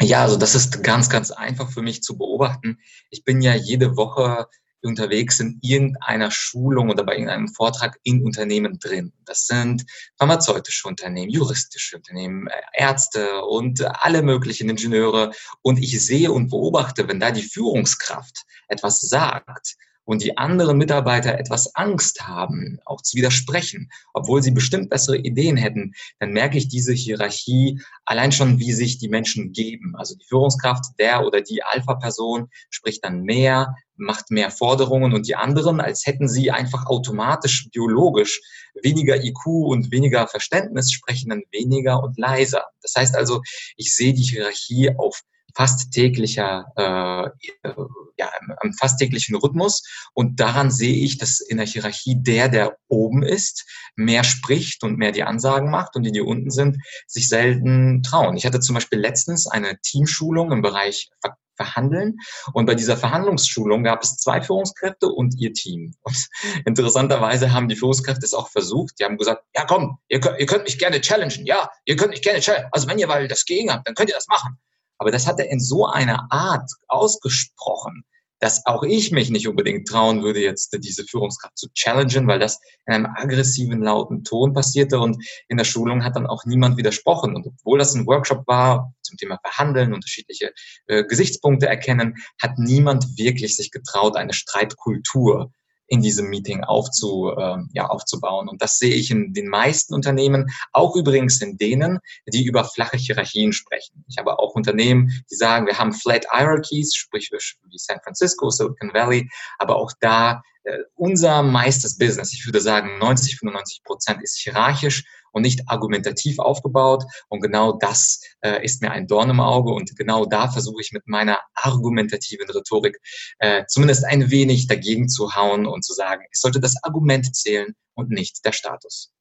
Ja, 0.00 0.22
also 0.22 0.36
das 0.36 0.54
ist 0.54 0.82
ganz, 0.82 1.10
ganz 1.10 1.30
einfach 1.30 1.70
für 1.70 1.82
mich 1.82 2.02
zu 2.02 2.16
beobachten. 2.16 2.78
Ich 3.10 3.24
bin 3.24 3.42
ja 3.42 3.54
jede 3.54 3.96
Woche 3.96 4.46
unterwegs 4.82 5.40
in 5.40 5.58
irgendeiner 5.62 6.30
Schulung 6.30 6.90
oder 6.90 7.04
bei 7.04 7.14
irgendeinem 7.14 7.48
Vortrag 7.48 7.98
in 8.02 8.24
Unternehmen 8.24 8.78
drin. 8.78 9.12
Das 9.24 9.46
sind 9.46 9.84
pharmazeutische 10.16 10.88
Unternehmen, 10.88 11.30
juristische 11.30 11.96
Unternehmen, 11.96 12.46
äh, 12.46 12.52
Ärzte 12.74 13.42
und 13.44 13.84
alle 14.04 14.22
möglichen 14.22 14.68
Ingenieure. 14.70 15.32
Und 15.62 15.78
ich 15.78 16.04
sehe 16.04 16.32
und 16.32 16.50
beobachte, 16.50 17.08
wenn 17.08 17.20
da 17.20 17.30
die 17.30 17.42
Führungskraft 17.42 18.44
etwas 18.68 19.00
sagt 19.00 19.76
und 20.08 20.22
die 20.22 20.38
anderen 20.38 20.78
Mitarbeiter 20.78 21.38
etwas 21.38 21.74
Angst 21.74 22.26
haben, 22.26 22.78
auch 22.86 23.02
zu 23.02 23.18
widersprechen, 23.18 23.90
obwohl 24.14 24.42
sie 24.42 24.52
bestimmt 24.52 24.88
bessere 24.88 25.18
Ideen 25.18 25.58
hätten, 25.58 25.92
dann 26.18 26.32
merke 26.32 26.56
ich 26.56 26.66
diese 26.66 26.94
Hierarchie 26.94 27.82
allein 28.06 28.32
schon, 28.32 28.58
wie 28.58 28.72
sich 28.72 28.96
die 28.96 29.10
Menschen 29.10 29.52
geben. 29.52 29.94
Also 29.96 30.14
die 30.14 30.24
Führungskraft, 30.24 30.98
der 30.98 31.26
oder 31.26 31.42
die 31.42 31.62
Alpha-Person 31.62 32.48
spricht 32.70 33.04
dann 33.04 33.20
mehr, 33.20 33.74
macht 33.96 34.30
mehr 34.30 34.50
Forderungen 34.50 35.12
und 35.12 35.28
die 35.28 35.36
anderen, 35.36 35.78
als 35.78 36.06
hätten 36.06 36.26
sie 36.26 36.50
einfach 36.50 36.86
automatisch 36.86 37.68
biologisch 37.70 38.40
weniger 38.82 39.22
IQ 39.22 39.44
und 39.44 39.90
weniger 39.90 40.26
Verständnis, 40.26 40.90
sprechen 40.90 41.28
dann 41.28 41.42
weniger 41.52 42.02
und 42.02 42.16
leiser. 42.16 42.64
Das 42.80 42.94
heißt 42.96 43.14
also, 43.14 43.42
ich 43.76 43.94
sehe 43.94 44.14
die 44.14 44.22
Hierarchie 44.22 44.96
auf 44.96 45.20
fast 45.54 45.92
täglicher, 45.92 46.66
äh, 46.76 47.70
ja, 48.16 48.30
am 48.60 48.72
fast 48.74 48.98
täglichen 48.98 49.36
Rhythmus. 49.36 49.82
Und 50.14 50.40
daran 50.40 50.70
sehe 50.70 51.04
ich, 51.04 51.18
dass 51.18 51.40
in 51.40 51.56
der 51.56 51.66
Hierarchie 51.66 52.16
der, 52.18 52.48
der 52.48 52.76
oben 52.88 53.22
ist, 53.22 53.64
mehr 53.96 54.24
spricht 54.24 54.82
und 54.84 54.98
mehr 54.98 55.12
die 55.12 55.24
Ansagen 55.24 55.70
macht 55.70 55.96
und 55.96 56.04
die, 56.04 56.12
die 56.12 56.20
unten 56.20 56.50
sind, 56.50 56.78
sich 57.06 57.28
selten 57.28 58.02
trauen. 58.02 58.36
Ich 58.36 58.46
hatte 58.46 58.60
zum 58.60 58.74
Beispiel 58.74 58.98
letztens 58.98 59.46
eine 59.46 59.78
Teamschulung 59.80 60.52
im 60.52 60.62
Bereich 60.62 61.10
Ver 61.20 61.36
Verhandeln. 61.58 62.16
Und 62.52 62.66
bei 62.66 62.76
dieser 62.76 62.96
Verhandlungsschulung 62.96 63.82
gab 63.82 64.02
es 64.02 64.16
zwei 64.16 64.40
Führungskräfte 64.40 65.08
und 65.08 65.34
ihr 65.38 65.52
Team. 65.52 65.92
Und 66.02 66.28
interessanterweise 66.64 67.52
haben 67.52 67.68
die 67.68 67.74
Führungskräfte 67.76 68.24
es 68.24 68.32
auch 68.32 68.48
versucht. 68.48 68.94
Die 69.00 69.04
haben 69.04 69.18
gesagt, 69.18 69.42
ja 69.54 69.64
komm, 69.64 69.98
ihr 70.08 70.20
könnt, 70.20 70.38
ihr 70.38 70.46
könnt 70.46 70.64
mich 70.64 70.78
gerne 70.78 71.00
challengen. 71.00 71.44
Ja, 71.44 71.68
ihr 71.84 71.96
könnt 71.96 72.10
mich 72.10 72.22
gerne 72.22 72.40
challengen. 72.40 72.68
Also 72.70 72.88
wenn 72.88 72.98
ihr 72.98 73.08
mal 73.08 73.26
das 73.28 73.44
gegen 73.44 73.72
habt, 73.72 73.86
dann 73.86 73.94
könnt 73.94 74.08
ihr 74.08 74.14
das 74.14 74.28
machen. 74.28 74.56
Aber 74.98 75.10
das 75.10 75.26
hat 75.26 75.38
er 75.38 75.50
in 75.50 75.60
so 75.60 75.86
einer 75.86 76.26
Art 76.30 76.70
ausgesprochen, 76.88 78.04
dass 78.40 78.66
auch 78.66 78.82
ich 78.82 79.10
mich 79.10 79.30
nicht 79.30 79.48
unbedingt 79.48 79.88
trauen 79.88 80.22
würde, 80.22 80.40
jetzt 80.40 80.76
diese 80.80 81.04
Führungskraft 81.04 81.58
zu 81.58 81.68
challengen, 81.74 82.26
weil 82.28 82.38
das 82.38 82.60
in 82.86 82.94
einem 82.94 83.06
aggressiven, 83.06 83.82
lauten 83.82 84.22
Ton 84.22 84.52
passierte 84.52 85.00
und 85.00 85.24
in 85.48 85.56
der 85.56 85.64
Schulung 85.64 86.04
hat 86.04 86.16
dann 86.16 86.26
auch 86.26 86.44
niemand 86.44 86.76
widersprochen. 86.76 87.34
Und 87.34 87.46
obwohl 87.46 87.78
das 87.78 87.94
ein 87.94 88.06
Workshop 88.06 88.46
war 88.46 88.94
zum 89.02 89.16
Thema 89.16 89.38
Verhandeln, 89.42 89.92
unterschiedliche 89.92 90.52
äh, 90.86 91.04
Gesichtspunkte 91.04 91.66
erkennen, 91.66 92.14
hat 92.40 92.58
niemand 92.58 93.18
wirklich 93.18 93.56
sich 93.56 93.70
getraut, 93.70 94.16
eine 94.16 94.32
Streitkultur 94.32 95.52
in 95.88 96.02
diesem 96.02 96.28
Meeting 96.28 96.62
aufzu, 96.64 97.32
äh, 97.36 97.56
ja, 97.72 97.86
aufzubauen. 97.86 98.48
Und 98.48 98.62
das 98.62 98.78
sehe 98.78 98.94
ich 98.94 99.10
in 99.10 99.32
den 99.32 99.48
meisten 99.48 99.94
Unternehmen, 99.94 100.50
auch 100.72 100.94
übrigens 100.94 101.40
in 101.40 101.56
denen, 101.56 101.98
die 102.26 102.44
über 102.44 102.64
flache 102.64 102.96
Hierarchien 102.96 103.52
sprechen. 103.52 104.04
Ich 104.06 104.18
habe 104.18 104.38
auch 104.38 104.54
Unternehmen, 104.54 105.24
die 105.30 105.34
sagen, 105.34 105.66
wir 105.66 105.78
haben 105.78 105.92
Flat 105.92 106.26
Hierarchies, 106.30 106.94
sprich 106.94 107.30
wie 107.32 107.78
San 107.78 108.00
Francisco, 108.04 108.50
Silicon 108.50 108.92
Valley, 108.92 109.28
aber 109.58 109.76
auch 109.76 109.92
da 110.00 110.42
äh, 110.64 110.78
unser 110.94 111.42
meistes 111.42 111.96
Business, 111.96 112.32
ich 112.32 112.46
würde 112.46 112.60
sagen 112.60 112.98
90, 112.98 113.38
95 113.38 113.82
Prozent 113.84 114.22
ist 114.22 114.38
hierarchisch 114.38 115.04
und 115.32 115.42
nicht 115.42 115.62
argumentativ 115.66 116.38
aufgebaut. 116.38 117.04
Und 117.28 117.40
genau 117.40 117.72
das 117.72 118.20
äh, 118.40 118.64
ist 118.64 118.82
mir 118.82 118.90
ein 118.90 119.06
Dorn 119.06 119.30
im 119.30 119.40
Auge. 119.40 119.72
Und 119.72 119.96
genau 119.96 120.24
da 120.24 120.48
versuche 120.48 120.80
ich 120.80 120.92
mit 120.92 121.06
meiner 121.06 121.38
argumentativen 121.54 122.48
Rhetorik 122.50 122.98
äh, 123.38 123.64
zumindest 123.66 124.04
ein 124.04 124.30
wenig 124.30 124.66
dagegen 124.66 125.08
zu 125.08 125.34
hauen 125.34 125.66
und 125.66 125.84
zu 125.84 125.92
sagen, 125.92 126.22
es 126.32 126.40
sollte 126.40 126.60
das 126.60 126.74
Argument 126.82 127.34
zählen 127.34 127.74
und 127.94 128.10
nicht 128.10 128.44
der 128.44 128.52
Status. 128.52 129.12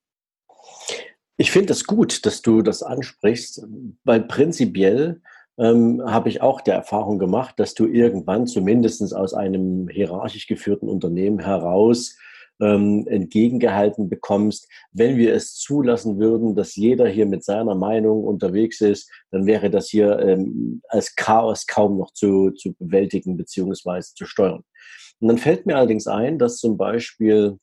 Ich 1.38 1.52
finde 1.52 1.74
es 1.74 1.86
gut, 1.86 2.26
dass 2.26 2.42
du 2.42 2.62
das 2.62 2.82
ansprichst, 2.82 3.64
weil 4.04 4.22
prinzipiell 4.24 5.22
ähm, 5.60 6.04
habe 6.06 6.30
ich 6.30 6.42
auch 6.42 6.62
der 6.62 6.76
Erfahrung 6.76 7.20
gemacht, 7.20 7.60
dass 7.60 7.74
du 7.74 7.86
irgendwann 7.88 8.48
zumindest 8.48 9.14
aus 9.14 9.34
einem 9.34 9.88
hierarchisch 9.88 10.48
geführten 10.48 10.88
Unternehmen 10.88 11.40
heraus 11.40 12.18
ähm, 12.60 13.06
entgegengehalten 13.08 14.10
bekommst. 14.10 14.68
Wenn 14.92 15.18
wir 15.18 15.34
es 15.34 15.56
zulassen 15.56 16.20
würden, 16.20 16.56
dass 16.56 16.76
jeder 16.76 17.08
hier 17.08 17.26
mit 17.26 17.44
seiner 17.44 17.76
Meinung 17.76 18.24
unterwegs 18.24 18.82
ist, 18.82 19.12
dann 19.32 19.46
wäre 19.46 19.70
das 19.70 19.90
hier 19.90 20.20
ähm, 20.20 20.82
als 20.90 21.16
Chaos 21.16 21.68
kaum 21.68 21.98
noch 21.98 22.12
zu, 22.14 22.52
zu 22.52 22.74
bewältigen 22.74 23.38
beziehungsweise 23.38 24.14
zu 24.14 24.26
steuern. 24.26 24.64
Und 25.20 25.28
dann 25.28 25.38
fällt 25.38 25.66
mir 25.66 25.78
allerdings 25.78 26.08
ein, 26.08 26.38
dass 26.38 26.58
zum 26.58 26.78
Beispiel 26.78 27.58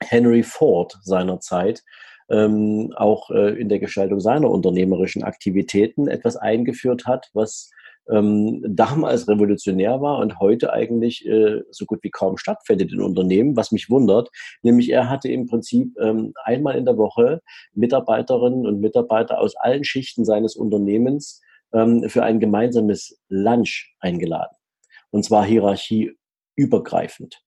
Henry 0.00 0.42
Ford 0.42 0.98
seinerzeit 1.02 1.82
ähm, 2.30 2.92
auch 2.96 3.30
äh, 3.30 3.60
in 3.60 3.68
der 3.68 3.78
Gestaltung 3.78 4.20
seiner 4.20 4.50
unternehmerischen 4.50 5.22
Aktivitäten 5.22 6.08
etwas 6.08 6.36
eingeführt 6.36 7.06
hat, 7.06 7.30
was 7.34 7.70
ähm, 8.10 8.62
damals 8.68 9.28
revolutionär 9.28 10.00
war 10.00 10.18
und 10.18 10.38
heute 10.40 10.72
eigentlich 10.72 11.26
äh, 11.26 11.62
so 11.70 11.86
gut 11.86 12.00
wie 12.02 12.10
kaum 12.10 12.36
stattfindet 12.36 12.92
in 12.92 13.00
Unternehmen, 13.00 13.56
was 13.56 13.72
mich 13.72 13.90
wundert. 13.90 14.30
Nämlich 14.62 14.90
er 14.90 15.08
hatte 15.08 15.28
im 15.30 15.46
Prinzip 15.46 15.96
ähm, 16.00 16.32
einmal 16.44 16.76
in 16.76 16.84
der 16.84 16.96
Woche 16.96 17.40
Mitarbeiterinnen 17.74 18.66
und 18.66 18.80
Mitarbeiter 18.80 19.38
aus 19.38 19.56
allen 19.56 19.84
Schichten 19.84 20.24
seines 20.24 20.56
Unternehmens 20.56 21.40
ähm, 21.72 22.08
für 22.08 22.24
ein 22.24 22.40
gemeinsames 22.40 23.20
Lunch 23.28 23.94
eingeladen. 24.00 24.56
Und 25.10 25.24
zwar 25.24 25.44
hierarchieübergreifend 25.44 27.42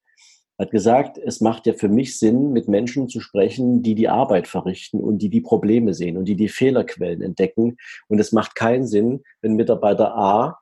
hat 0.57 0.71
gesagt, 0.71 1.17
es 1.17 1.41
macht 1.41 1.65
ja 1.65 1.73
für 1.73 1.89
mich 1.89 2.17
Sinn, 2.17 2.51
mit 2.53 2.67
Menschen 2.67 3.09
zu 3.09 3.19
sprechen, 3.19 3.81
die 3.81 3.95
die 3.95 4.07
Arbeit 4.07 4.47
verrichten 4.47 5.01
und 5.01 5.19
die 5.19 5.29
die 5.29 5.41
Probleme 5.41 5.93
sehen 5.93 6.17
und 6.17 6.25
die 6.25 6.35
die 6.35 6.47
Fehlerquellen 6.47 7.21
entdecken. 7.21 7.77
Und 8.07 8.19
es 8.19 8.31
macht 8.31 8.55
keinen 8.55 8.87
Sinn, 8.87 9.23
wenn 9.41 9.55
Mitarbeiter 9.55 10.15
A 10.15 10.59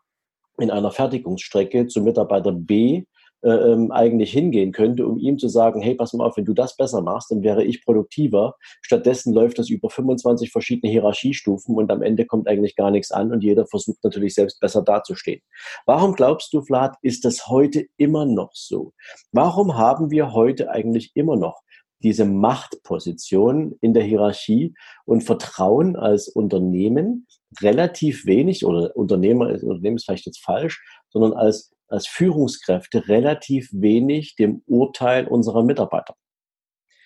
in 0.57 0.71
einer 0.71 0.91
Fertigungsstrecke 0.91 1.87
zu 1.87 2.01
Mitarbeiter 2.01 2.51
B 2.51 3.03
ähm, 3.43 3.91
eigentlich 3.91 4.31
hingehen 4.31 4.71
könnte, 4.71 5.05
um 5.07 5.17
ihm 5.17 5.37
zu 5.37 5.47
sagen, 5.47 5.81
hey, 5.81 5.95
pass 5.95 6.13
mal 6.13 6.25
auf, 6.25 6.37
wenn 6.37 6.45
du 6.45 6.53
das 6.53 6.75
besser 6.77 7.01
machst, 7.01 7.31
dann 7.31 7.43
wäre 7.43 7.63
ich 7.63 7.83
produktiver. 7.83 8.55
Stattdessen 8.81 9.33
läuft 9.33 9.59
das 9.59 9.69
über 9.69 9.89
25 9.89 10.51
verschiedene 10.51 10.91
Hierarchiestufen 10.91 11.75
und 11.75 11.91
am 11.91 12.01
Ende 12.01 12.25
kommt 12.25 12.47
eigentlich 12.47 12.75
gar 12.75 12.91
nichts 12.91 13.11
an 13.11 13.31
und 13.31 13.43
jeder 13.43 13.65
versucht 13.67 14.03
natürlich 14.03 14.33
selbst 14.33 14.59
besser 14.59 14.81
dazustehen. 14.81 15.41
Warum 15.85 16.13
glaubst 16.13 16.53
du, 16.53 16.61
Vlad, 16.61 16.95
ist 17.01 17.25
das 17.25 17.47
heute 17.47 17.85
immer 17.97 18.25
noch 18.25 18.51
so? 18.53 18.93
Warum 19.31 19.77
haben 19.77 20.09
wir 20.09 20.33
heute 20.33 20.69
eigentlich 20.69 21.11
immer 21.15 21.35
noch 21.35 21.61
diese 22.03 22.25
Machtposition 22.25 23.75
in 23.81 23.93
der 23.93 24.03
Hierarchie 24.03 24.73
und 25.05 25.23
vertrauen 25.23 25.95
als 25.95 26.27
Unternehmen 26.27 27.27
relativ 27.61 28.25
wenig 28.25 28.65
oder 28.65 28.95
Unternehmer, 28.95 29.47
Unternehmen 29.63 29.95
ist 29.95 30.05
vielleicht 30.05 30.25
jetzt 30.25 30.43
falsch, 30.43 30.83
sondern 31.09 31.33
als 31.33 31.72
als 31.87 32.07
Führungskräfte 32.07 33.07
relativ 33.07 33.69
wenig 33.71 34.35
dem 34.35 34.63
Urteil 34.65 35.27
unserer 35.27 35.63
Mitarbeiter. 35.63 36.15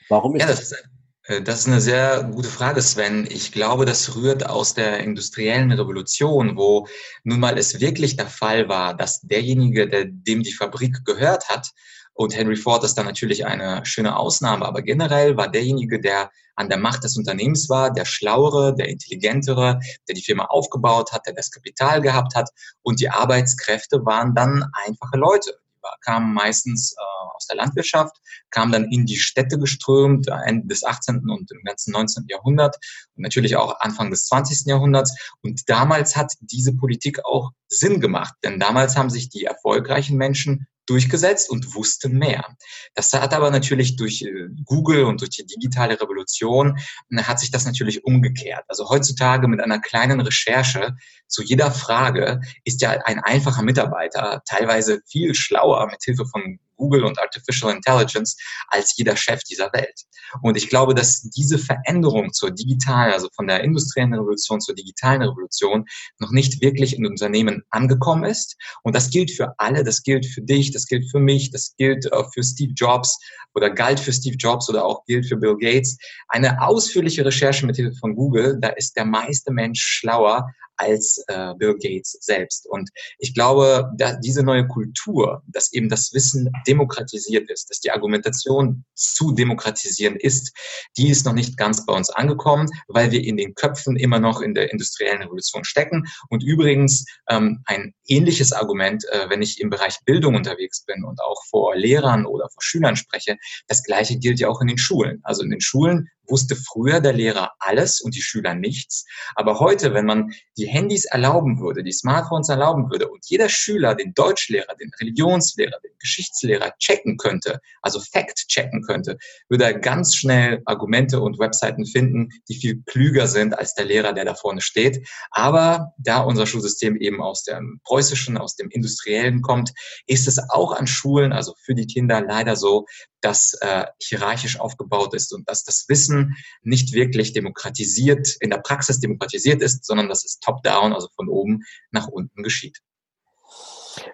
Warum 0.09 0.35
ist 0.35 0.41
ja, 0.41 0.47
das? 0.47 0.69
das? 0.69 0.83
Äh, 1.27 1.41
das 1.41 1.59
ist 1.59 1.67
eine 1.67 1.81
sehr 1.81 2.23
gute 2.23 2.49
Frage, 2.49 2.81
Sven. 2.81 3.27
Ich 3.29 3.51
glaube, 3.51 3.85
das 3.85 4.15
rührt 4.15 4.45
aus 4.45 4.73
der 4.73 4.99
industriellen 4.99 5.71
Revolution, 5.71 6.57
wo 6.57 6.87
nun 7.23 7.39
mal 7.39 7.57
es 7.57 7.79
wirklich 7.79 8.15
der 8.15 8.27
Fall 8.27 8.69
war, 8.69 8.95
dass 8.95 9.21
derjenige, 9.21 9.89
der, 9.89 10.05
dem 10.05 10.43
die 10.43 10.53
Fabrik 10.53 11.03
gehört 11.05 11.49
hat, 11.49 11.71
und 12.17 12.35
Henry 12.35 12.55
Ford 12.55 12.83
ist 12.83 12.95
dann 12.95 13.05
natürlich 13.05 13.45
eine 13.45 13.85
schöne 13.85 14.17
Ausnahme, 14.17 14.65
aber 14.65 14.81
generell 14.81 15.37
war 15.37 15.49
derjenige, 15.49 16.01
der 16.01 16.31
an 16.55 16.67
der 16.67 16.79
Macht 16.79 17.03
des 17.03 17.15
Unternehmens 17.15 17.69
war, 17.69 17.93
der 17.93 18.05
Schlauere, 18.05 18.73
der 18.73 18.89
Intelligentere, 18.89 19.79
der 20.07 20.15
die 20.15 20.23
Firma 20.23 20.45
aufgebaut 20.45 21.11
hat, 21.11 21.27
der 21.27 21.35
das 21.35 21.51
Kapital 21.51 22.01
gehabt 22.01 22.33
hat 22.33 22.49
und 22.81 22.99
die 22.99 23.09
Arbeitskräfte 23.09 24.03
waren 24.03 24.33
dann 24.33 24.65
einfache 24.85 25.15
Leute. 25.15 25.59
Die 25.75 25.87
kamen 26.01 26.33
meistens 26.33 26.95
äh, 26.97 27.35
aus 27.35 27.45
der 27.45 27.57
Landwirtschaft, 27.57 28.17
kamen 28.49 28.71
dann 28.71 28.91
in 28.91 29.05
die 29.05 29.17
Städte 29.17 29.59
geströmt, 29.59 30.27
Ende 30.27 30.67
des 30.67 30.83
18. 30.83 31.29
und 31.29 31.51
im 31.51 31.63
ganzen 31.63 31.91
19. 31.91 32.25
Jahrhundert 32.29 32.77
und 33.15 33.21
natürlich 33.21 33.55
auch 33.57 33.79
Anfang 33.79 34.09
des 34.09 34.25
20. 34.25 34.65
Jahrhunderts. 34.65 35.15
Und 35.43 35.69
damals 35.69 36.15
hat 36.15 36.33
diese 36.41 36.75
Politik 36.75 37.23
auch 37.25 37.51
Sinn 37.67 38.01
gemacht, 38.01 38.33
denn 38.43 38.59
damals 38.59 38.97
haben 38.97 39.11
sich 39.11 39.29
die 39.29 39.45
erfolgreichen 39.45 40.17
Menschen 40.17 40.67
durchgesetzt 40.87 41.49
und 41.49 41.75
wusste 41.75 42.09
mehr. 42.09 42.55
Das 42.95 43.13
hat 43.13 43.33
aber 43.33 43.51
natürlich 43.51 43.95
durch 43.95 44.23
äh, 44.23 44.47
Google 44.65 45.03
und 45.03 45.21
durch 45.21 45.29
die 45.29 45.45
digitale 45.45 45.99
Revolution 46.01 46.77
äh, 47.11 47.23
hat 47.23 47.39
sich 47.39 47.51
das 47.51 47.65
natürlich 47.65 48.03
umgekehrt. 48.05 48.63
Also 48.67 48.89
heutzutage 48.89 49.47
mit 49.47 49.61
einer 49.61 49.79
kleinen 49.79 50.19
Recherche 50.21 50.95
zu 51.27 51.43
jeder 51.43 51.71
Frage 51.71 52.41
ist 52.63 52.81
ja 52.81 52.91
ein 53.05 53.19
einfacher 53.19 53.61
Mitarbeiter 53.61 54.41
teilweise 54.45 55.01
viel 55.07 55.35
schlauer 55.35 55.87
mit 55.87 56.03
Hilfe 56.03 56.25
von 56.25 56.59
Google 56.77 57.03
und 57.03 57.19
Artificial 57.19 57.75
Intelligence 57.75 58.37
als 58.69 58.95
jeder 58.95 59.15
Chef 59.15 59.41
dieser 59.43 59.71
Welt. 59.73 60.03
Und 60.41 60.57
ich 60.57 60.69
glaube, 60.69 60.93
dass 60.93 61.21
diese 61.21 61.57
Veränderung 61.57 62.31
zur 62.33 62.51
digitalen, 62.51 63.13
also 63.13 63.29
von 63.35 63.47
der 63.47 63.63
industriellen 63.63 64.13
Revolution 64.13 64.61
zur 64.61 64.75
digitalen 64.75 65.21
Revolution 65.21 65.85
noch 66.19 66.31
nicht 66.31 66.61
wirklich 66.61 66.97
in 66.97 67.05
Unternehmen 67.05 67.63
angekommen 67.69 68.25
ist. 68.25 68.55
Und 68.83 68.95
das 68.95 69.09
gilt 69.09 69.31
für 69.31 69.53
alle, 69.57 69.83
das 69.83 70.03
gilt 70.03 70.25
für 70.25 70.41
dich, 70.41 70.71
das 70.71 70.85
gilt 70.85 71.09
für 71.09 71.19
mich, 71.19 71.51
das 71.51 71.75
gilt 71.77 72.05
äh, 72.05 72.23
für 72.33 72.43
Steve 72.43 72.73
Jobs 72.73 73.17
oder 73.53 73.69
galt 73.69 73.99
für 73.99 74.13
Steve 74.13 74.35
Jobs 74.37 74.69
oder 74.69 74.85
auch 74.85 75.03
gilt 75.05 75.25
für 75.25 75.37
Bill 75.37 75.57
Gates. 75.57 75.97
Eine 76.29 76.61
ausführliche 76.61 77.25
Recherche 77.25 77.65
mit 77.65 77.75
Hilfe 77.75 77.97
von 77.97 78.15
Google, 78.15 78.57
da 78.61 78.69
ist 78.69 78.95
der 78.95 79.05
meiste 79.05 79.51
Mensch 79.51 79.81
schlauer 79.81 80.47
als 80.77 81.23
äh, 81.27 81.53
Bill 81.55 81.73
Gates 81.73 82.17
selbst. 82.21 82.67
Und 82.67 82.89
ich 83.17 83.33
glaube, 83.33 83.91
dass 83.97 84.19
diese 84.19 84.43
neue 84.43 84.67
Kultur, 84.67 85.43
dass 85.47 85.73
eben 85.73 85.89
das 85.89 86.13
Wissen 86.13 86.49
demokratisiert 86.67 87.49
ist, 87.49 87.69
dass 87.69 87.79
die 87.79 87.91
Argumentation 87.91 88.85
zu 88.93 89.33
demokratisieren 89.33 90.15
ist, 90.15 90.55
die 90.97 91.09
ist 91.09 91.25
noch 91.25 91.33
nicht 91.33 91.57
ganz 91.57 91.85
bei 91.85 91.93
uns 91.93 92.09
angekommen, 92.09 92.69
weil 92.87 93.11
wir 93.11 93.23
in 93.23 93.37
den 93.37 93.55
Köpfen 93.55 93.97
immer 93.97 94.19
noch 94.19 94.41
in 94.41 94.53
der 94.53 94.71
industriellen 94.71 95.21
Revolution 95.21 95.63
stecken. 95.63 96.05
Und 96.29 96.43
übrigens 96.43 97.05
ähm, 97.29 97.61
ein 97.65 97.93
ähnliches 98.07 98.53
Argument, 98.53 99.03
äh, 99.11 99.29
wenn 99.29 99.41
ich 99.41 99.59
im 99.59 99.69
Bereich 99.69 99.97
Bildung 100.05 100.35
unterwegs 100.35 100.85
bin 100.85 101.03
und 101.03 101.19
auch 101.21 101.43
vor 101.49 101.75
Lehrern 101.75 102.25
oder 102.25 102.49
vor 102.49 102.61
Schülern 102.61 102.95
spreche, 102.95 103.37
das 103.67 103.83
gleiche 103.83 104.17
gilt 104.17 104.39
ja 104.39 104.49
auch 104.49 104.61
in 104.61 104.67
den 104.67 104.77
Schulen. 104.77 105.19
Also 105.23 105.43
in 105.43 105.49
den 105.49 105.61
Schulen 105.61 106.09
wusste 106.27 106.55
früher 106.55 106.99
der 106.99 107.13
Lehrer 107.13 107.51
alles 107.59 108.01
und 108.01 108.15
die 108.15 108.21
Schüler 108.21 108.53
nichts. 108.53 109.05
Aber 109.35 109.59
heute, 109.59 109.93
wenn 109.93 110.05
man 110.05 110.31
die 110.57 110.67
Handys 110.67 111.05
erlauben 111.05 111.59
würde, 111.59 111.83
die 111.83 111.91
Smartphones 111.91 112.49
erlauben 112.49 112.89
würde 112.91 113.07
und 113.07 113.25
jeder 113.27 113.49
Schüler 113.49 113.95
den 113.95 114.13
Deutschlehrer, 114.13 114.75
den 114.75 114.91
Religionslehrer, 114.99 115.79
den 115.83 115.91
Geschichtslehrer 115.99 116.73
checken 116.79 117.17
könnte, 117.17 117.59
also 117.81 117.99
Fact 117.99 118.47
checken 118.47 118.81
könnte, 118.81 119.17
würde 119.49 119.65
er 119.65 119.79
ganz 119.79 120.15
schnell 120.15 120.61
Argumente 120.65 121.21
und 121.21 121.39
Webseiten 121.39 121.85
finden, 121.85 122.29
die 122.49 122.55
viel 122.55 122.83
klüger 122.85 123.27
sind 123.27 123.57
als 123.57 123.73
der 123.73 123.85
Lehrer, 123.85 124.13
der 124.13 124.25
da 124.25 124.35
vorne 124.35 124.61
steht. 124.61 125.07
Aber 125.31 125.93
da 125.97 126.19
unser 126.19 126.45
Schulsystem 126.45 126.95
eben 126.97 127.21
aus 127.21 127.43
dem 127.43 127.79
preußischen, 127.83 128.37
aus 128.37 128.55
dem 128.55 128.69
industriellen 128.69 129.41
kommt, 129.41 129.71
ist 130.05 130.27
es 130.27 130.37
auch 130.49 130.73
an 130.73 130.87
Schulen, 130.87 131.33
also 131.33 131.53
für 131.63 131.75
die 131.75 131.87
Kinder 131.87 132.21
leider 132.21 132.55
so, 132.55 132.85
das 133.21 133.57
äh, 133.61 133.85
hierarchisch 134.01 134.59
aufgebaut 134.59 135.13
ist 135.13 135.33
und 135.33 135.49
dass 135.49 135.63
das 135.63 135.85
Wissen 135.87 136.35
nicht 136.61 136.93
wirklich 136.93 137.33
demokratisiert, 137.33 138.35
in 138.39 138.49
der 138.49 138.59
Praxis 138.59 138.99
demokratisiert 138.99 139.61
ist, 139.61 139.85
sondern 139.85 140.09
dass 140.09 140.23
es 140.23 140.39
top-down, 140.39 140.93
also 140.93 141.07
von 141.15 141.29
oben 141.29 141.63
nach 141.91 142.07
unten 142.07 142.43
geschieht. 142.43 142.79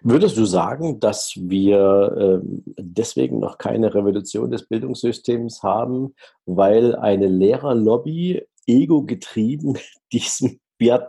Würdest 0.01 0.37
du 0.37 0.45
sagen, 0.45 0.99
dass 0.99 1.33
wir 1.35 2.41
äh, 2.41 2.47
deswegen 2.77 3.39
noch 3.39 3.57
keine 3.57 3.93
Revolution 3.93 4.49
des 4.49 4.67
Bildungssystems 4.67 5.61
haben, 5.63 6.15
weil 6.45 6.95
eine 6.95 7.27
Lehrerlobby 7.27 8.43
ego-getrieben 8.65 9.77
diesem, 10.13 10.59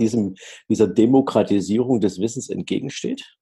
diesem, 0.00 0.34
dieser 0.68 0.88
Demokratisierung 0.88 2.00
des 2.00 2.20
Wissens 2.20 2.48
entgegensteht? 2.48 3.36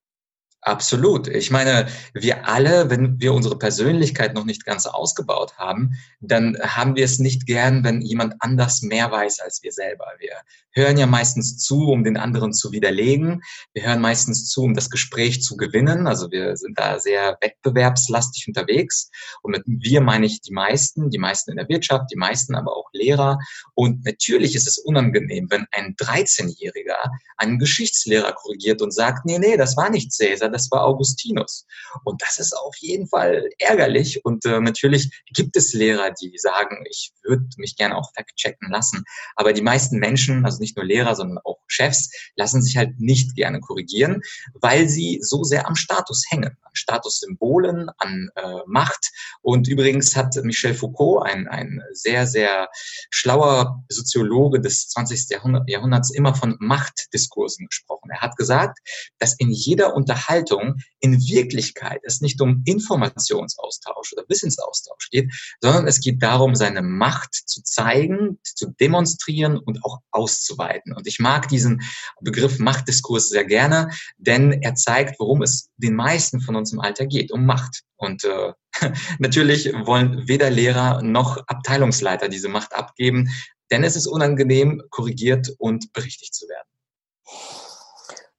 Absolut. 0.64 1.26
Ich 1.26 1.50
meine, 1.50 1.88
wir 2.14 2.47
alle, 2.47 2.88
wenn 2.88 3.21
wir 3.21 3.35
unsere 3.35 3.59
Persönlichkeit 3.59 4.33
noch 4.35 4.45
nicht 4.45 4.64
ganz 4.64 4.87
ausgebaut 4.87 5.59
haben, 5.59 5.95
dann 6.21 6.57
haben 6.61 6.95
wir 6.95 7.04
es 7.04 7.19
nicht 7.19 7.47
gern, 7.47 7.83
wenn 7.83 8.00
jemand 8.00 8.37
anders 8.38 8.81
mehr 8.81 9.11
weiß 9.11 9.40
als 9.40 9.64
wir 9.64 9.73
selber. 9.73 10.07
Wir 10.21 10.31
hören 10.71 10.97
ja 10.97 11.07
meistens 11.07 11.59
zu, 11.59 11.88
um 11.88 12.04
den 12.04 12.16
anderen 12.16 12.52
zu 12.52 12.71
widerlegen. 12.71 13.42
Wir 13.75 13.83
hören 13.87 14.00
meistens 14.00 14.49
zu, 14.50 14.62
um 14.62 14.75
das 14.75 14.88
Gespräch 14.88 15.42
zu 15.42 15.57
gewinnen. 15.57 16.07
Also 16.07 16.31
wir 16.31 16.57
sind 16.57 16.78
da 16.78 17.00
sehr 17.00 17.37
wettbewerbslastig 17.40 18.47
unterwegs. 18.47 19.11
Und 19.42 19.50
mit 19.50 19.64
wir 19.66 20.00
meine 20.00 20.26
ich 20.26 20.42
die 20.42 20.52
meisten, 20.52 21.11
die 21.11 21.19
meisten 21.19 21.50
in 21.50 21.57
der 21.57 21.69
Wirtschaft, 21.69 22.12
die 22.12 22.16
meisten 22.16 22.54
aber 22.54 22.76
auch 22.76 22.88
Lehrer. 22.92 23.40
Und 23.75 24.04
natürlich 24.04 24.54
ist 24.54 24.69
es 24.69 24.78
unangenehm, 24.78 25.50
wenn 25.50 25.66
ein 25.73 25.97
13-Jähriger 25.97 27.11
einen 27.37 27.59
Geschichtslehrer 27.59 28.33
korrigiert 28.33 28.81
und 28.81 28.95
sagt, 28.95 29.26
nee, 29.26 29.40
nee, 29.40 29.57
das 29.57 29.76
war 29.76 29.90
nicht 29.90 30.12
Cäsar, 30.12 30.51
das 30.52 30.71
war 30.71 30.85
Augustinus. 30.85 31.66
Und 32.04 32.23
das 32.23 32.38
ist 32.38 32.52
auf 32.52 32.76
jeden 32.78 33.09
Fall 33.09 33.49
ärgerlich. 33.59 34.25
Und 34.25 34.44
äh, 34.44 34.61
natürlich 34.61 35.11
gibt 35.35 35.56
es 35.56 35.73
Lehrer, 35.73 36.11
die 36.11 36.37
sagen, 36.38 36.85
ich 36.88 37.12
würde 37.23 37.47
mich 37.56 37.76
gerne 37.76 37.97
auch 37.97 38.12
fact-checken 38.14 38.71
lassen. 38.71 39.04
Aber 39.37 39.52
die 39.52 39.62
meisten 39.62 39.99
Menschen, 39.99 40.44
also 40.44 40.59
nicht 40.59 40.76
nur 40.76 40.85
Lehrer, 40.85 41.14
sondern 41.16 41.38
auch 41.44 41.59
Chefs, 41.66 42.11
lassen 42.37 42.62
sich 42.62 42.76
halt 42.76 43.00
nicht 43.00 43.35
gerne 43.35 43.61
korrigieren, 43.61 44.21
weil 44.54 44.88
sie 44.88 45.21
so 45.23 45.42
sehr 45.42 45.66
am 45.66 45.75
Status 45.75 46.25
hängen, 46.28 46.56
an 46.62 46.75
Statussymbolen, 46.75 47.90
an 47.99 48.28
äh, 48.37 48.59
Macht. 48.66 49.11
Und 49.40 49.68
übrigens 49.68 50.14
hat 50.16 50.35
Michel 50.42 50.75
Foucault, 50.75 51.25
ein, 51.26 51.49
ein 51.49 51.80
sehr, 51.92 52.26
sehr 52.26 52.68
schlauer 53.11 53.82
Soziologe 53.88 54.61
des 54.61 54.88
20. 54.88 55.38
Jahrhunderts, 55.66 56.11
immer 56.11 56.35
von 56.35 56.56
Machtdiskursen 56.61 57.66
gesprochen. 57.66 58.11
Er 58.11 58.21
hat 58.21 58.37
gesagt, 58.37 58.78
dass 59.18 59.35
in 59.38 59.50
jeder 59.50 59.94
Unterhaltung 59.94 60.41
Unterhaltung 60.42 60.76
in 61.00 61.20
Wirklichkeit 61.20 62.00
es 62.04 62.20
nicht 62.20 62.40
um 62.40 62.62
Informationsaustausch 62.64 64.12
oder 64.12 64.25
Wissensaustausch 64.28 65.11
geht, 65.11 65.32
sondern 65.61 65.87
es 65.87 66.00
geht 66.00 66.23
darum, 66.23 66.54
seine 66.54 66.82
Macht 66.82 67.34
zu 67.34 67.62
zeigen, 67.62 68.38
zu 68.43 68.71
demonstrieren 68.80 69.58
und 69.58 69.84
auch 69.84 69.99
auszuweiten. 70.10 70.95
Und 70.95 71.06
ich 71.06 71.19
mag 71.19 71.49
diesen 71.49 71.82
Begriff 72.21 72.58
Machtdiskurs 72.58 73.28
sehr 73.28 73.45
gerne, 73.45 73.90
denn 74.19 74.52
er 74.62 74.75
zeigt, 74.75 75.19
worum 75.19 75.43
es 75.43 75.71
den 75.76 75.95
meisten 75.95 76.40
von 76.40 76.56
uns 76.56 76.73
im 76.73 76.80
Alter 76.80 77.06
geht, 77.06 77.32
um 77.32 77.45
Macht. 77.45 77.82
Und 77.97 78.25
äh, 78.25 78.52
natürlich 79.19 79.73
wollen 79.73 80.28
weder 80.28 80.50
Lehrer 80.50 81.02
noch 81.02 81.38
Abteilungsleiter 81.47 82.28
diese 82.28 82.49
Macht 82.49 82.75
abgeben, 82.75 83.30
denn 83.71 83.84
es 83.84 83.97
ist 83.97 84.06
unangenehm, 84.06 84.82
korrigiert 84.90 85.49
und 85.58 85.93
berichtigt 85.93 86.34
zu 86.34 86.47
werden. 86.47 87.61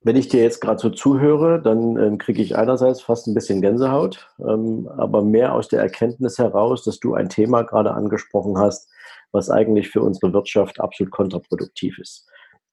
Wenn 0.06 0.18
ich 0.18 0.28
dir 0.28 0.42
jetzt 0.44 0.60
gerade 0.60 0.80
so 0.80 0.89
zuhöre, 0.89 1.62
dann 1.62 1.98
ähm, 1.98 2.18
kriege 2.18 2.42
ich 2.42 2.58
einerseits 2.58 3.02
fast 3.02 3.28
ein 3.28 3.34
bisschen 3.34 3.62
Gänsehaut, 3.62 4.30
ähm, 4.39 4.89
aber 4.98 5.22
mehr 5.22 5.54
aus 5.54 5.70
der 5.70 5.82
Erkenntnis 5.82 6.38
heraus, 6.38 6.84
dass 6.84 7.00
du 7.00 7.13
ein 7.13 7.30
Thema 7.30 7.63
gerade 7.63 7.94
angesprochen 7.94 8.58
hast, 8.58 8.89
was 9.32 9.50
eigentlich 9.50 9.89
für 9.89 10.02
unsere 10.02 10.34
Wirtschaft 10.34 10.82
absolut 10.82 11.12
kontraproduktiv 11.12 12.00
ist. 12.00 12.28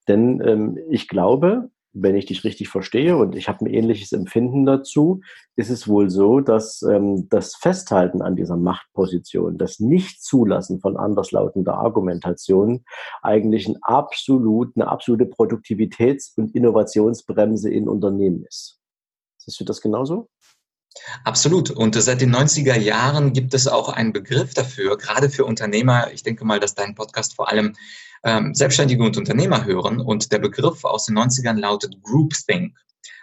Denn 0.08 0.42
ähm, 0.44 0.78
ich 0.90 1.06
glaube, 1.06 1.70
wenn 1.92 2.14
ich 2.14 2.26
dich 2.26 2.44
richtig 2.44 2.68
verstehe, 2.68 3.16
und 3.16 3.34
ich 3.34 3.48
habe 3.48 3.64
ein 3.64 3.72
ähnliches 3.72 4.12
Empfinden 4.12 4.64
dazu, 4.64 5.20
ist 5.56 5.70
es 5.70 5.88
wohl 5.88 6.08
so, 6.08 6.40
dass 6.40 6.82
ähm, 6.82 7.28
das 7.28 7.56
Festhalten 7.56 8.22
an 8.22 8.36
dieser 8.36 8.56
Machtposition, 8.56 9.58
das 9.58 9.80
Nicht-Zulassen 9.80 10.80
von 10.80 10.96
anderslautender 10.96 11.74
Argumentation 11.74 12.84
eigentlich 13.22 13.68
ein 13.68 13.78
absolut, 13.82 14.76
eine 14.76 14.88
absolute 14.88 15.24
Produktivitäts- 15.24 16.36
und 16.36 16.54
Innovationsbremse 16.54 17.70
in 17.70 17.88
Unternehmen 17.88 18.44
ist. 18.44 18.78
Siehst 19.38 19.58
du 19.58 19.64
das 19.64 19.80
genauso? 19.80 20.28
Absolut. 21.24 21.70
Und 21.70 21.94
seit 21.94 22.20
den 22.20 22.34
90er 22.34 22.76
Jahren 22.76 23.32
gibt 23.32 23.54
es 23.54 23.68
auch 23.68 23.88
einen 23.88 24.12
Begriff 24.12 24.54
dafür, 24.54 24.96
gerade 24.96 25.30
für 25.30 25.44
Unternehmer. 25.44 26.10
Ich 26.12 26.22
denke 26.22 26.44
mal, 26.44 26.60
dass 26.60 26.74
dein 26.74 26.94
Podcast 26.94 27.36
vor 27.36 27.48
allem 27.48 27.76
ähm, 28.24 28.54
Selbstständige 28.54 29.02
und 29.02 29.16
Unternehmer 29.16 29.64
hören. 29.64 30.00
Und 30.00 30.32
der 30.32 30.38
Begriff 30.38 30.84
aus 30.84 31.06
den 31.06 31.18
90ern 31.18 31.58
lautet 31.58 32.02
Groupthink, 32.02 32.76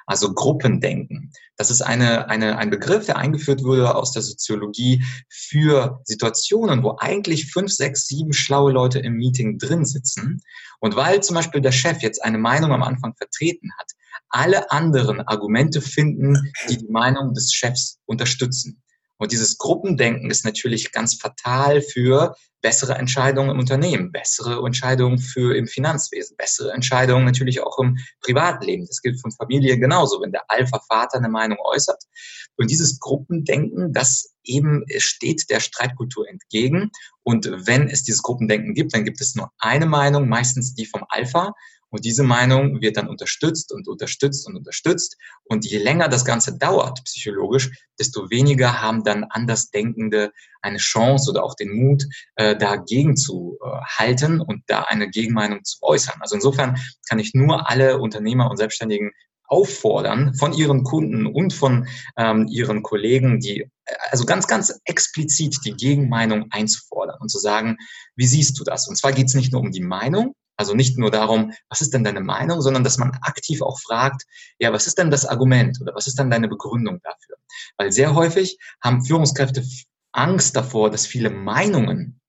also 0.06 0.34
Gruppendenken. 0.34 1.32
Das 1.58 1.70
ist 1.70 1.82
eine, 1.82 2.30
eine, 2.30 2.58
ein 2.58 2.70
Begriff, 2.70 3.06
der 3.06 3.18
eingeführt 3.18 3.64
wurde 3.64 3.96
aus 3.96 4.12
der 4.12 4.22
Soziologie 4.22 5.04
für 5.30 6.02
Situationen, 6.06 6.84
wo 6.84 6.96
eigentlich 7.00 7.52
fünf, 7.52 7.72
sechs, 7.72 8.08
sieben 8.08 8.34
schlaue 8.34 8.72
Leute 8.72 9.00
im 9.00 9.14
Meeting 9.14 9.58
drin 9.58 9.86
sitzen. 9.86 10.42
Und 10.80 10.96
weil 10.96 11.22
zum 11.22 11.36
Beispiel 11.36 11.62
der 11.62 11.72
Chef 11.72 12.02
jetzt 12.02 12.24
eine 12.24 12.38
Meinung 12.38 12.72
am 12.72 12.84
Anfang 12.84 13.16
vertreten 13.16 13.72
hat, 13.78 13.92
alle 14.30 14.72
anderen 14.72 15.22
Argumente 15.22 15.82
finden, 15.82 16.52
die 16.70 16.78
die 16.78 16.92
Meinung 16.92 17.34
des 17.34 17.54
Chefs 17.54 18.00
unterstützen. 18.06 18.82
Und 19.18 19.32
dieses 19.32 19.58
Gruppendenken 19.58 20.30
ist 20.30 20.46
natürlich 20.46 20.92
ganz 20.92 21.16
fatal 21.16 21.82
für 21.82 22.36
bessere 22.62 22.96
Entscheidungen 22.96 23.52
im 23.52 23.60
Unternehmen, 23.60 24.12
bessere 24.12 24.66
Entscheidungen 24.66 25.20
für 25.20 25.56
im 25.56 25.68
Finanzwesen, 25.68 26.36
bessere 26.38 26.72
Entscheidungen 26.72 27.26
natürlich 27.26 27.62
auch 27.62 27.78
im 27.80 27.98
Privatleben. 28.22 28.86
Das 28.88 29.02
gilt 29.02 29.22
von 29.22 29.32
Familie 29.32 29.78
genauso, 29.78 30.22
wenn 30.22 30.32
der 30.32 30.50
Alpha-Vater 30.50 31.18
eine 31.18 31.30
Meinung 31.30 31.58
äußert. 31.64 32.04
Und 32.58 32.72
dieses 32.72 33.00
Gruppendenken, 33.00 33.94
das 33.94 34.34
eben 34.44 34.84
steht 34.98 35.50
der 35.50 35.60
Streitkultur 35.60 36.28
entgegen. 36.28 36.92
Und 37.24 37.50
wenn 37.66 37.90
es 37.90 38.04
dieses 38.04 38.24
Gruppendenken 38.24 38.74
gibt, 38.74 38.94
dann 38.94 39.06
gibt 39.06 39.22
es 39.22 39.36
nur 39.36 39.52
eine 39.60 39.86
Meinung, 39.86 40.28
meistens 40.28 40.74
die 40.74 40.86
vom 40.86 41.06
Alpha. 41.10 41.54
Und 41.90 42.04
diese 42.04 42.24
Meinung 42.24 42.82
wird 42.82 42.98
dann 42.98 43.08
unterstützt 43.08 43.72
und 43.72 43.88
unterstützt 43.88 44.48
und 44.48 44.56
unterstützt. 44.56 45.18
Und 45.46 45.66
je 45.66 45.78
länger 45.78 46.10
das 46.10 46.26
Ganze 46.26 46.58
dauert, 46.58 47.04
psychologisch, 47.06 47.72
desto 48.00 48.30
weniger 48.30 48.82
haben 48.82 49.04
dann 49.04 49.24
Andersdenkende 49.24 50.32
eine 50.62 50.78
Chance 50.78 51.32
oder 51.32 51.44
auch 51.44 51.56
den 51.56 51.72
Mut, 51.72 52.04
äh, 52.36 52.58
dagegen 52.58 53.16
zu 53.16 53.58
äh, 53.64 53.70
halten 53.86 54.42
und 54.42 54.64
da 54.68 54.82
eine 54.84 55.10
Gegenmeinung 55.10 55.64
zu 55.64 55.78
äußern. 55.82 56.16
Also 56.20 56.36
insofern 56.36 56.78
kann 57.08 57.20
ich 57.20 57.34
nur 57.34 57.70
alle 57.70 58.00
Unternehmer 58.00 58.50
und 58.50 58.58
Selbstständigen 58.58 59.12
auffordern 59.48 60.34
von 60.36 60.54
ihren 60.54 60.84
Kunden 60.84 61.26
und 61.26 61.54
von 61.54 61.88
ähm, 62.18 62.48
ihren 62.50 62.84
Kollegen, 62.84 63.40
die 63.40 63.62
äh, 63.62 63.70
also 64.10 64.26
ganz, 64.26 64.48
ganz 64.48 64.80
explizit 64.84 65.58
die 65.64 65.74
Gegenmeinung 65.74 66.48
einzufordern 66.52 67.18
und 67.22 67.30
zu 67.30 67.40
sagen, 67.40 67.78
wie 68.16 68.28
siehst 68.28 68.60
du 68.60 68.64
das? 68.66 68.88
Und 68.90 68.98
zwar 68.98 69.14
geht 69.14 69.28
es 69.28 69.36
nicht 69.36 69.54
nur 69.54 69.62
um 69.62 69.72
die 69.72 69.84
Meinung, 69.84 70.36
also 70.58 70.74
nicht 70.74 70.98
nur 70.98 71.12
darum, 71.12 71.54
was 71.70 71.82
ist 71.82 71.94
denn 71.94 72.04
deine 72.04 72.20
Meinung, 72.20 72.62
sondern 72.62 72.84
dass 72.84 72.98
man 72.98 73.12
aktiv 73.22 73.62
auch 73.62 73.80
fragt, 73.80 74.24
ja, 74.60 74.74
was 74.74 74.88
ist 74.88 74.98
denn 74.98 75.12
das 75.12 75.26
Argument 75.26 75.80
oder 75.80 75.94
was 75.96 76.08
ist 76.08 76.18
denn 76.20 76.32
deine 76.32 76.48
Begründung 76.48 77.00
dafür? 77.04 77.38
Weil 77.78 77.92
sehr 77.92 78.16
häufig 78.16 78.58
haben 78.82 79.06
Führungskräfte 79.06 79.64
Angst 80.12 80.56
davor, 80.56 80.90
dass 80.90 81.06
viele 81.06 81.30
Meinungen, 81.30 82.20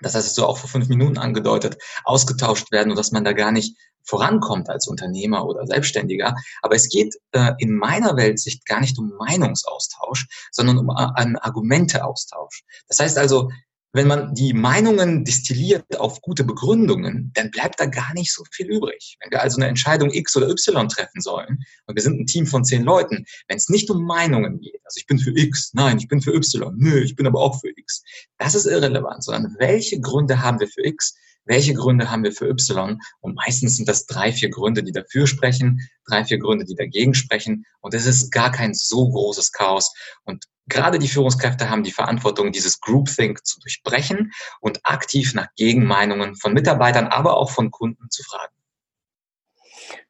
das 0.00 0.14
heißt 0.14 0.34
so 0.34 0.46
auch 0.46 0.58
vor 0.58 0.70
fünf 0.70 0.88
Minuten 0.88 1.18
angedeutet, 1.18 1.76
ausgetauscht 2.04 2.72
werden 2.72 2.90
und 2.90 2.96
dass 2.96 3.12
man 3.12 3.24
da 3.24 3.32
gar 3.32 3.52
nicht 3.52 3.76
vorankommt 4.02 4.68
als 4.68 4.86
Unternehmer 4.86 5.46
oder 5.46 5.66
Selbstständiger. 5.66 6.34
Aber 6.62 6.74
es 6.74 6.88
geht 6.88 7.14
äh, 7.32 7.52
in 7.58 7.76
meiner 7.76 8.16
Weltsicht 8.16 8.66
gar 8.66 8.80
nicht 8.80 8.98
um 8.98 9.12
Meinungsaustausch, 9.18 10.26
sondern 10.52 10.78
um 10.78 10.90
äh, 10.90 11.06
einen 11.14 11.36
Argumenteaustausch. 11.36 12.64
Das 12.88 12.98
heißt 12.98 13.18
also, 13.18 13.50
wenn 13.94 14.08
man 14.08 14.34
die 14.34 14.52
Meinungen 14.52 15.24
destilliert 15.24 15.98
auf 16.00 16.20
gute 16.20 16.42
Begründungen, 16.42 17.30
dann 17.34 17.52
bleibt 17.52 17.78
da 17.78 17.86
gar 17.86 18.12
nicht 18.14 18.34
so 18.34 18.42
viel 18.50 18.66
übrig. 18.66 19.16
Wenn 19.20 19.30
wir 19.30 19.40
also 19.40 19.56
eine 19.56 19.68
Entscheidung 19.68 20.12
X 20.12 20.36
oder 20.36 20.50
Y 20.50 20.88
treffen 20.88 21.20
sollen, 21.20 21.60
und 21.86 21.94
wir 21.94 22.02
sind 22.02 22.20
ein 22.20 22.26
Team 22.26 22.46
von 22.46 22.64
zehn 22.64 22.82
Leuten, 22.82 23.24
wenn 23.46 23.56
es 23.56 23.68
nicht 23.68 23.88
um 23.90 24.04
Meinungen 24.04 24.60
geht, 24.60 24.80
also 24.84 24.98
ich 24.98 25.06
bin 25.06 25.20
für 25.20 25.30
X, 25.30 25.70
nein, 25.74 25.98
ich 25.98 26.08
bin 26.08 26.20
für 26.20 26.34
Y, 26.34 26.74
nö, 26.76 26.98
ich 27.02 27.14
bin 27.14 27.26
aber 27.28 27.40
auch 27.40 27.60
für 27.60 27.70
X, 27.70 28.02
das 28.38 28.56
ist 28.56 28.66
irrelevant, 28.66 29.22
sondern 29.22 29.54
welche 29.60 30.00
Gründe 30.00 30.42
haben 30.42 30.58
wir 30.58 30.68
für 30.68 30.84
X, 30.84 31.14
welche 31.44 31.74
Gründe 31.74 32.10
haben 32.10 32.24
wir 32.24 32.32
für 32.32 32.48
Y? 32.48 32.98
Und 33.20 33.36
meistens 33.36 33.76
sind 33.76 33.88
das 33.88 34.06
drei, 34.06 34.32
vier 34.32 34.48
Gründe, 34.48 34.82
die 34.82 34.92
dafür 34.92 35.26
sprechen, 35.26 35.88
drei, 36.06 36.24
vier 36.24 36.38
Gründe, 36.38 36.64
die 36.64 36.74
dagegen 36.74 37.14
sprechen. 37.14 37.64
Und 37.80 37.94
es 37.94 38.06
ist 38.06 38.32
gar 38.32 38.50
kein 38.50 38.72
so 38.72 39.10
großes 39.10 39.52
Chaos. 39.52 39.92
Und 40.24 40.46
gerade 40.66 40.98
die 40.98 41.08
Führungskräfte 41.08 41.70
haben 41.70 41.82
die 41.82 41.92
Verantwortung, 41.92 42.52
dieses 42.52 42.80
Groupthink 42.80 43.44
zu 43.44 43.60
durchbrechen 43.60 44.32
und 44.60 44.80
aktiv 44.84 45.34
nach 45.34 45.48
Gegenmeinungen 45.56 46.36
von 46.36 46.52
Mitarbeitern, 46.52 47.08
aber 47.08 47.36
auch 47.36 47.50
von 47.50 47.70
Kunden 47.70 48.10
zu 48.10 48.22
fragen. 48.22 48.54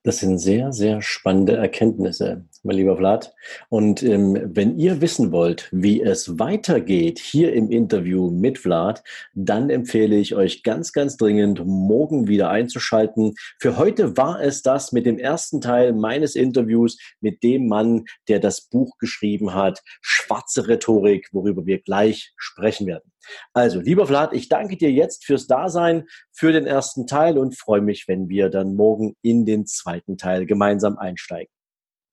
Das 0.07 0.19
sind 0.19 0.37
sehr, 0.37 0.71
sehr 0.71 1.01
spannende 1.01 1.57
Erkenntnisse, 1.57 2.45
mein 2.63 2.77
lieber 2.77 2.99
Vlad. 2.99 3.33
Und 3.71 4.03
ähm, 4.03 4.39
wenn 4.55 4.79
ihr 4.79 5.01
wissen 5.01 5.33
wollt, 5.33 5.71
wie 5.73 6.03
es 6.03 6.39
weitergeht 6.39 7.19
hier 7.19 7.55
im 7.55 7.71
Interview 7.71 8.31
mit 8.31 8.59
Vlad, 8.59 9.03
dann 9.33 9.71
empfehle 9.71 10.17
ich 10.17 10.35
euch 10.35 10.63
ganz, 10.63 10.93
ganz 10.93 11.17
dringend, 11.17 11.65
morgen 11.65 12.29
wieder 12.29 12.51
einzuschalten. 12.51 13.35
Für 13.59 13.79
heute 13.79 14.15
war 14.19 14.43
es 14.43 14.61
das 14.61 14.93
mit 14.93 15.07
dem 15.07 15.19
ersten 15.19 15.63
Teil 15.63 15.95
meines 15.95 16.37
Interviews 16.37 16.99
mit 17.23 17.43
dem 17.43 17.67
Mann, 17.67 18.05
der 18.29 18.41
das 18.41 18.69
Buch 18.69 18.99
geschrieben 18.99 19.55
hat, 19.55 19.81
Schwarze 20.03 20.69
Rhetorik, 20.69 21.31
worüber 21.33 21.65
wir 21.65 21.81
gleich 21.81 22.35
sprechen 22.37 22.87
werden. 22.87 23.11
Also, 23.55 23.81
lieber 23.81 24.07
Vlad, 24.07 24.35
ich 24.35 24.51
danke 24.51 24.77
dir 24.77 24.93
jetzt 24.93 25.25
fürs 25.25 25.47
Dasein, 25.47 26.05
für 26.31 26.53
den 26.53 26.67
ersten 26.67 27.07
Teil 27.07 27.39
und 27.39 27.57
freue 27.59 27.81
mich, 27.81 28.07
wenn 28.07 28.29
wir 28.29 28.51
dann 28.51 28.75
morgen 28.75 29.17
in 29.23 29.47
den 29.47 29.65
zweiten 29.65 29.94
Teil 30.19 30.47
gemeinsam 30.47 30.99
einsteigen. 30.99 31.53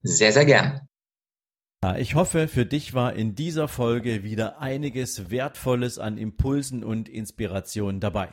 Sehr, 0.03 0.31
sehr 0.31 0.45
gern. 0.45 0.87
Ich 1.97 2.13
hoffe, 2.13 2.47
für 2.47 2.65
dich 2.65 2.93
war 2.93 3.13
in 3.13 3.33
dieser 3.33 3.67
Folge 3.67 4.23
wieder 4.23 4.59
einiges 4.61 5.31
Wertvolles 5.31 5.97
an 5.97 6.19
Impulsen 6.19 6.83
und 6.83 7.09
Inspirationen 7.09 7.99
dabei. 7.99 8.29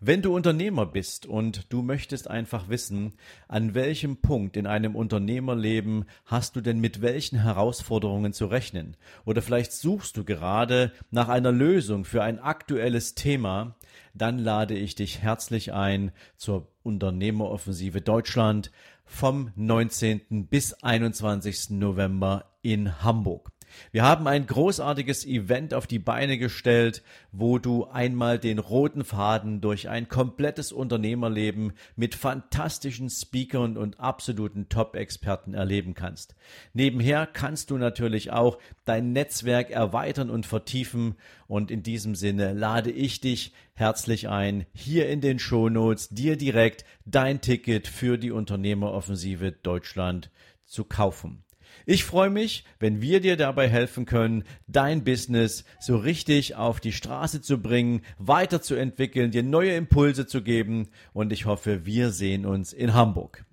Wenn 0.00 0.22
du 0.22 0.34
Unternehmer 0.34 0.84
bist 0.84 1.24
und 1.24 1.72
du 1.72 1.80
möchtest 1.80 2.28
einfach 2.28 2.68
wissen, 2.68 3.14
an 3.48 3.74
welchem 3.74 4.18
Punkt 4.18 4.56
in 4.56 4.66
einem 4.66 4.96
Unternehmerleben 4.96 6.04
hast 6.26 6.56
du 6.56 6.60
denn 6.60 6.80
mit 6.80 7.00
welchen 7.00 7.38
Herausforderungen 7.38 8.32
zu 8.32 8.46
rechnen? 8.46 8.96
Oder 9.24 9.40
vielleicht 9.40 9.72
suchst 9.72 10.16
du 10.16 10.24
gerade 10.24 10.92
nach 11.10 11.28
einer 11.28 11.52
Lösung 11.52 12.04
für 12.04 12.22
ein 12.22 12.40
aktuelles 12.40 13.14
Thema, 13.14 13.76
dann 14.14 14.38
lade 14.38 14.74
ich 14.74 14.94
dich 14.94 15.20
herzlich 15.20 15.72
ein 15.72 16.12
zur 16.36 16.68
Unternehmeroffensive 16.82 18.00
Deutschland 18.00 18.70
vom 19.04 19.52
19. 19.56 20.46
bis 20.48 20.74
21. 20.74 21.70
November 21.70 22.56
in 22.62 23.02
Hamburg. 23.02 23.50
Wir 23.92 24.02
haben 24.04 24.26
ein 24.26 24.46
großartiges 24.46 25.26
Event 25.26 25.74
auf 25.74 25.86
die 25.86 25.98
Beine 25.98 26.38
gestellt, 26.38 27.02
wo 27.32 27.58
du 27.58 27.86
einmal 27.86 28.38
den 28.38 28.58
roten 28.58 29.04
Faden 29.04 29.60
durch 29.60 29.88
ein 29.88 30.08
komplettes 30.08 30.72
Unternehmerleben 30.72 31.72
mit 31.96 32.14
fantastischen 32.14 33.10
Speakern 33.10 33.76
und 33.76 34.00
absoluten 34.00 34.68
Top-Experten 34.68 35.54
erleben 35.54 35.94
kannst. 35.94 36.34
Nebenher 36.72 37.26
kannst 37.26 37.70
du 37.70 37.78
natürlich 37.78 38.30
auch 38.30 38.58
dein 38.84 39.12
Netzwerk 39.12 39.70
erweitern 39.70 40.30
und 40.30 40.46
vertiefen 40.46 41.16
und 41.46 41.70
in 41.70 41.82
diesem 41.82 42.14
Sinne 42.14 42.52
lade 42.52 42.90
ich 42.90 43.20
dich 43.20 43.52
herzlich 43.74 44.28
ein, 44.28 44.66
hier 44.72 45.08
in 45.08 45.20
den 45.20 45.38
Shownotes 45.38 46.08
dir 46.08 46.36
direkt 46.36 46.84
dein 47.04 47.40
Ticket 47.40 47.88
für 47.88 48.18
die 48.18 48.30
Unternehmeroffensive 48.30 49.52
Deutschland 49.52 50.30
zu 50.64 50.84
kaufen. 50.84 51.44
Ich 51.86 52.04
freue 52.04 52.30
mich, 52.30 52.64
wenn 52.80 53.02
wir 53.02 53.20
dir 53.20 53.36
dabei 53.36 53.68
helfen 53.68 54.06
können, 54.06 54.44
dein 54.66 55.04
Business 55.04 55.64
so 55.80 55.98
richtig 55.98 56.54
auf 56.54 56.80
die 56.80 56.92
Straße 56.92 57.42
zu 57.42 57.60
bringen, 57.60 58.00
weiterzuentwickeln, 58.18 59.30
dir 59.30 59.42
neue 59.42 59.74
Impulse 59.76 60.26
zu 60.26 60.42
geben 60.42 60.88
und 61.12 61.30
ich 61.30 61.44
hoffe, 61.44 61.84
wir 61.84 62.10
sehen 62.10 62.46
uns 62.46 62.72
in 62.72 62.94
Hamburg. 62.94 63.44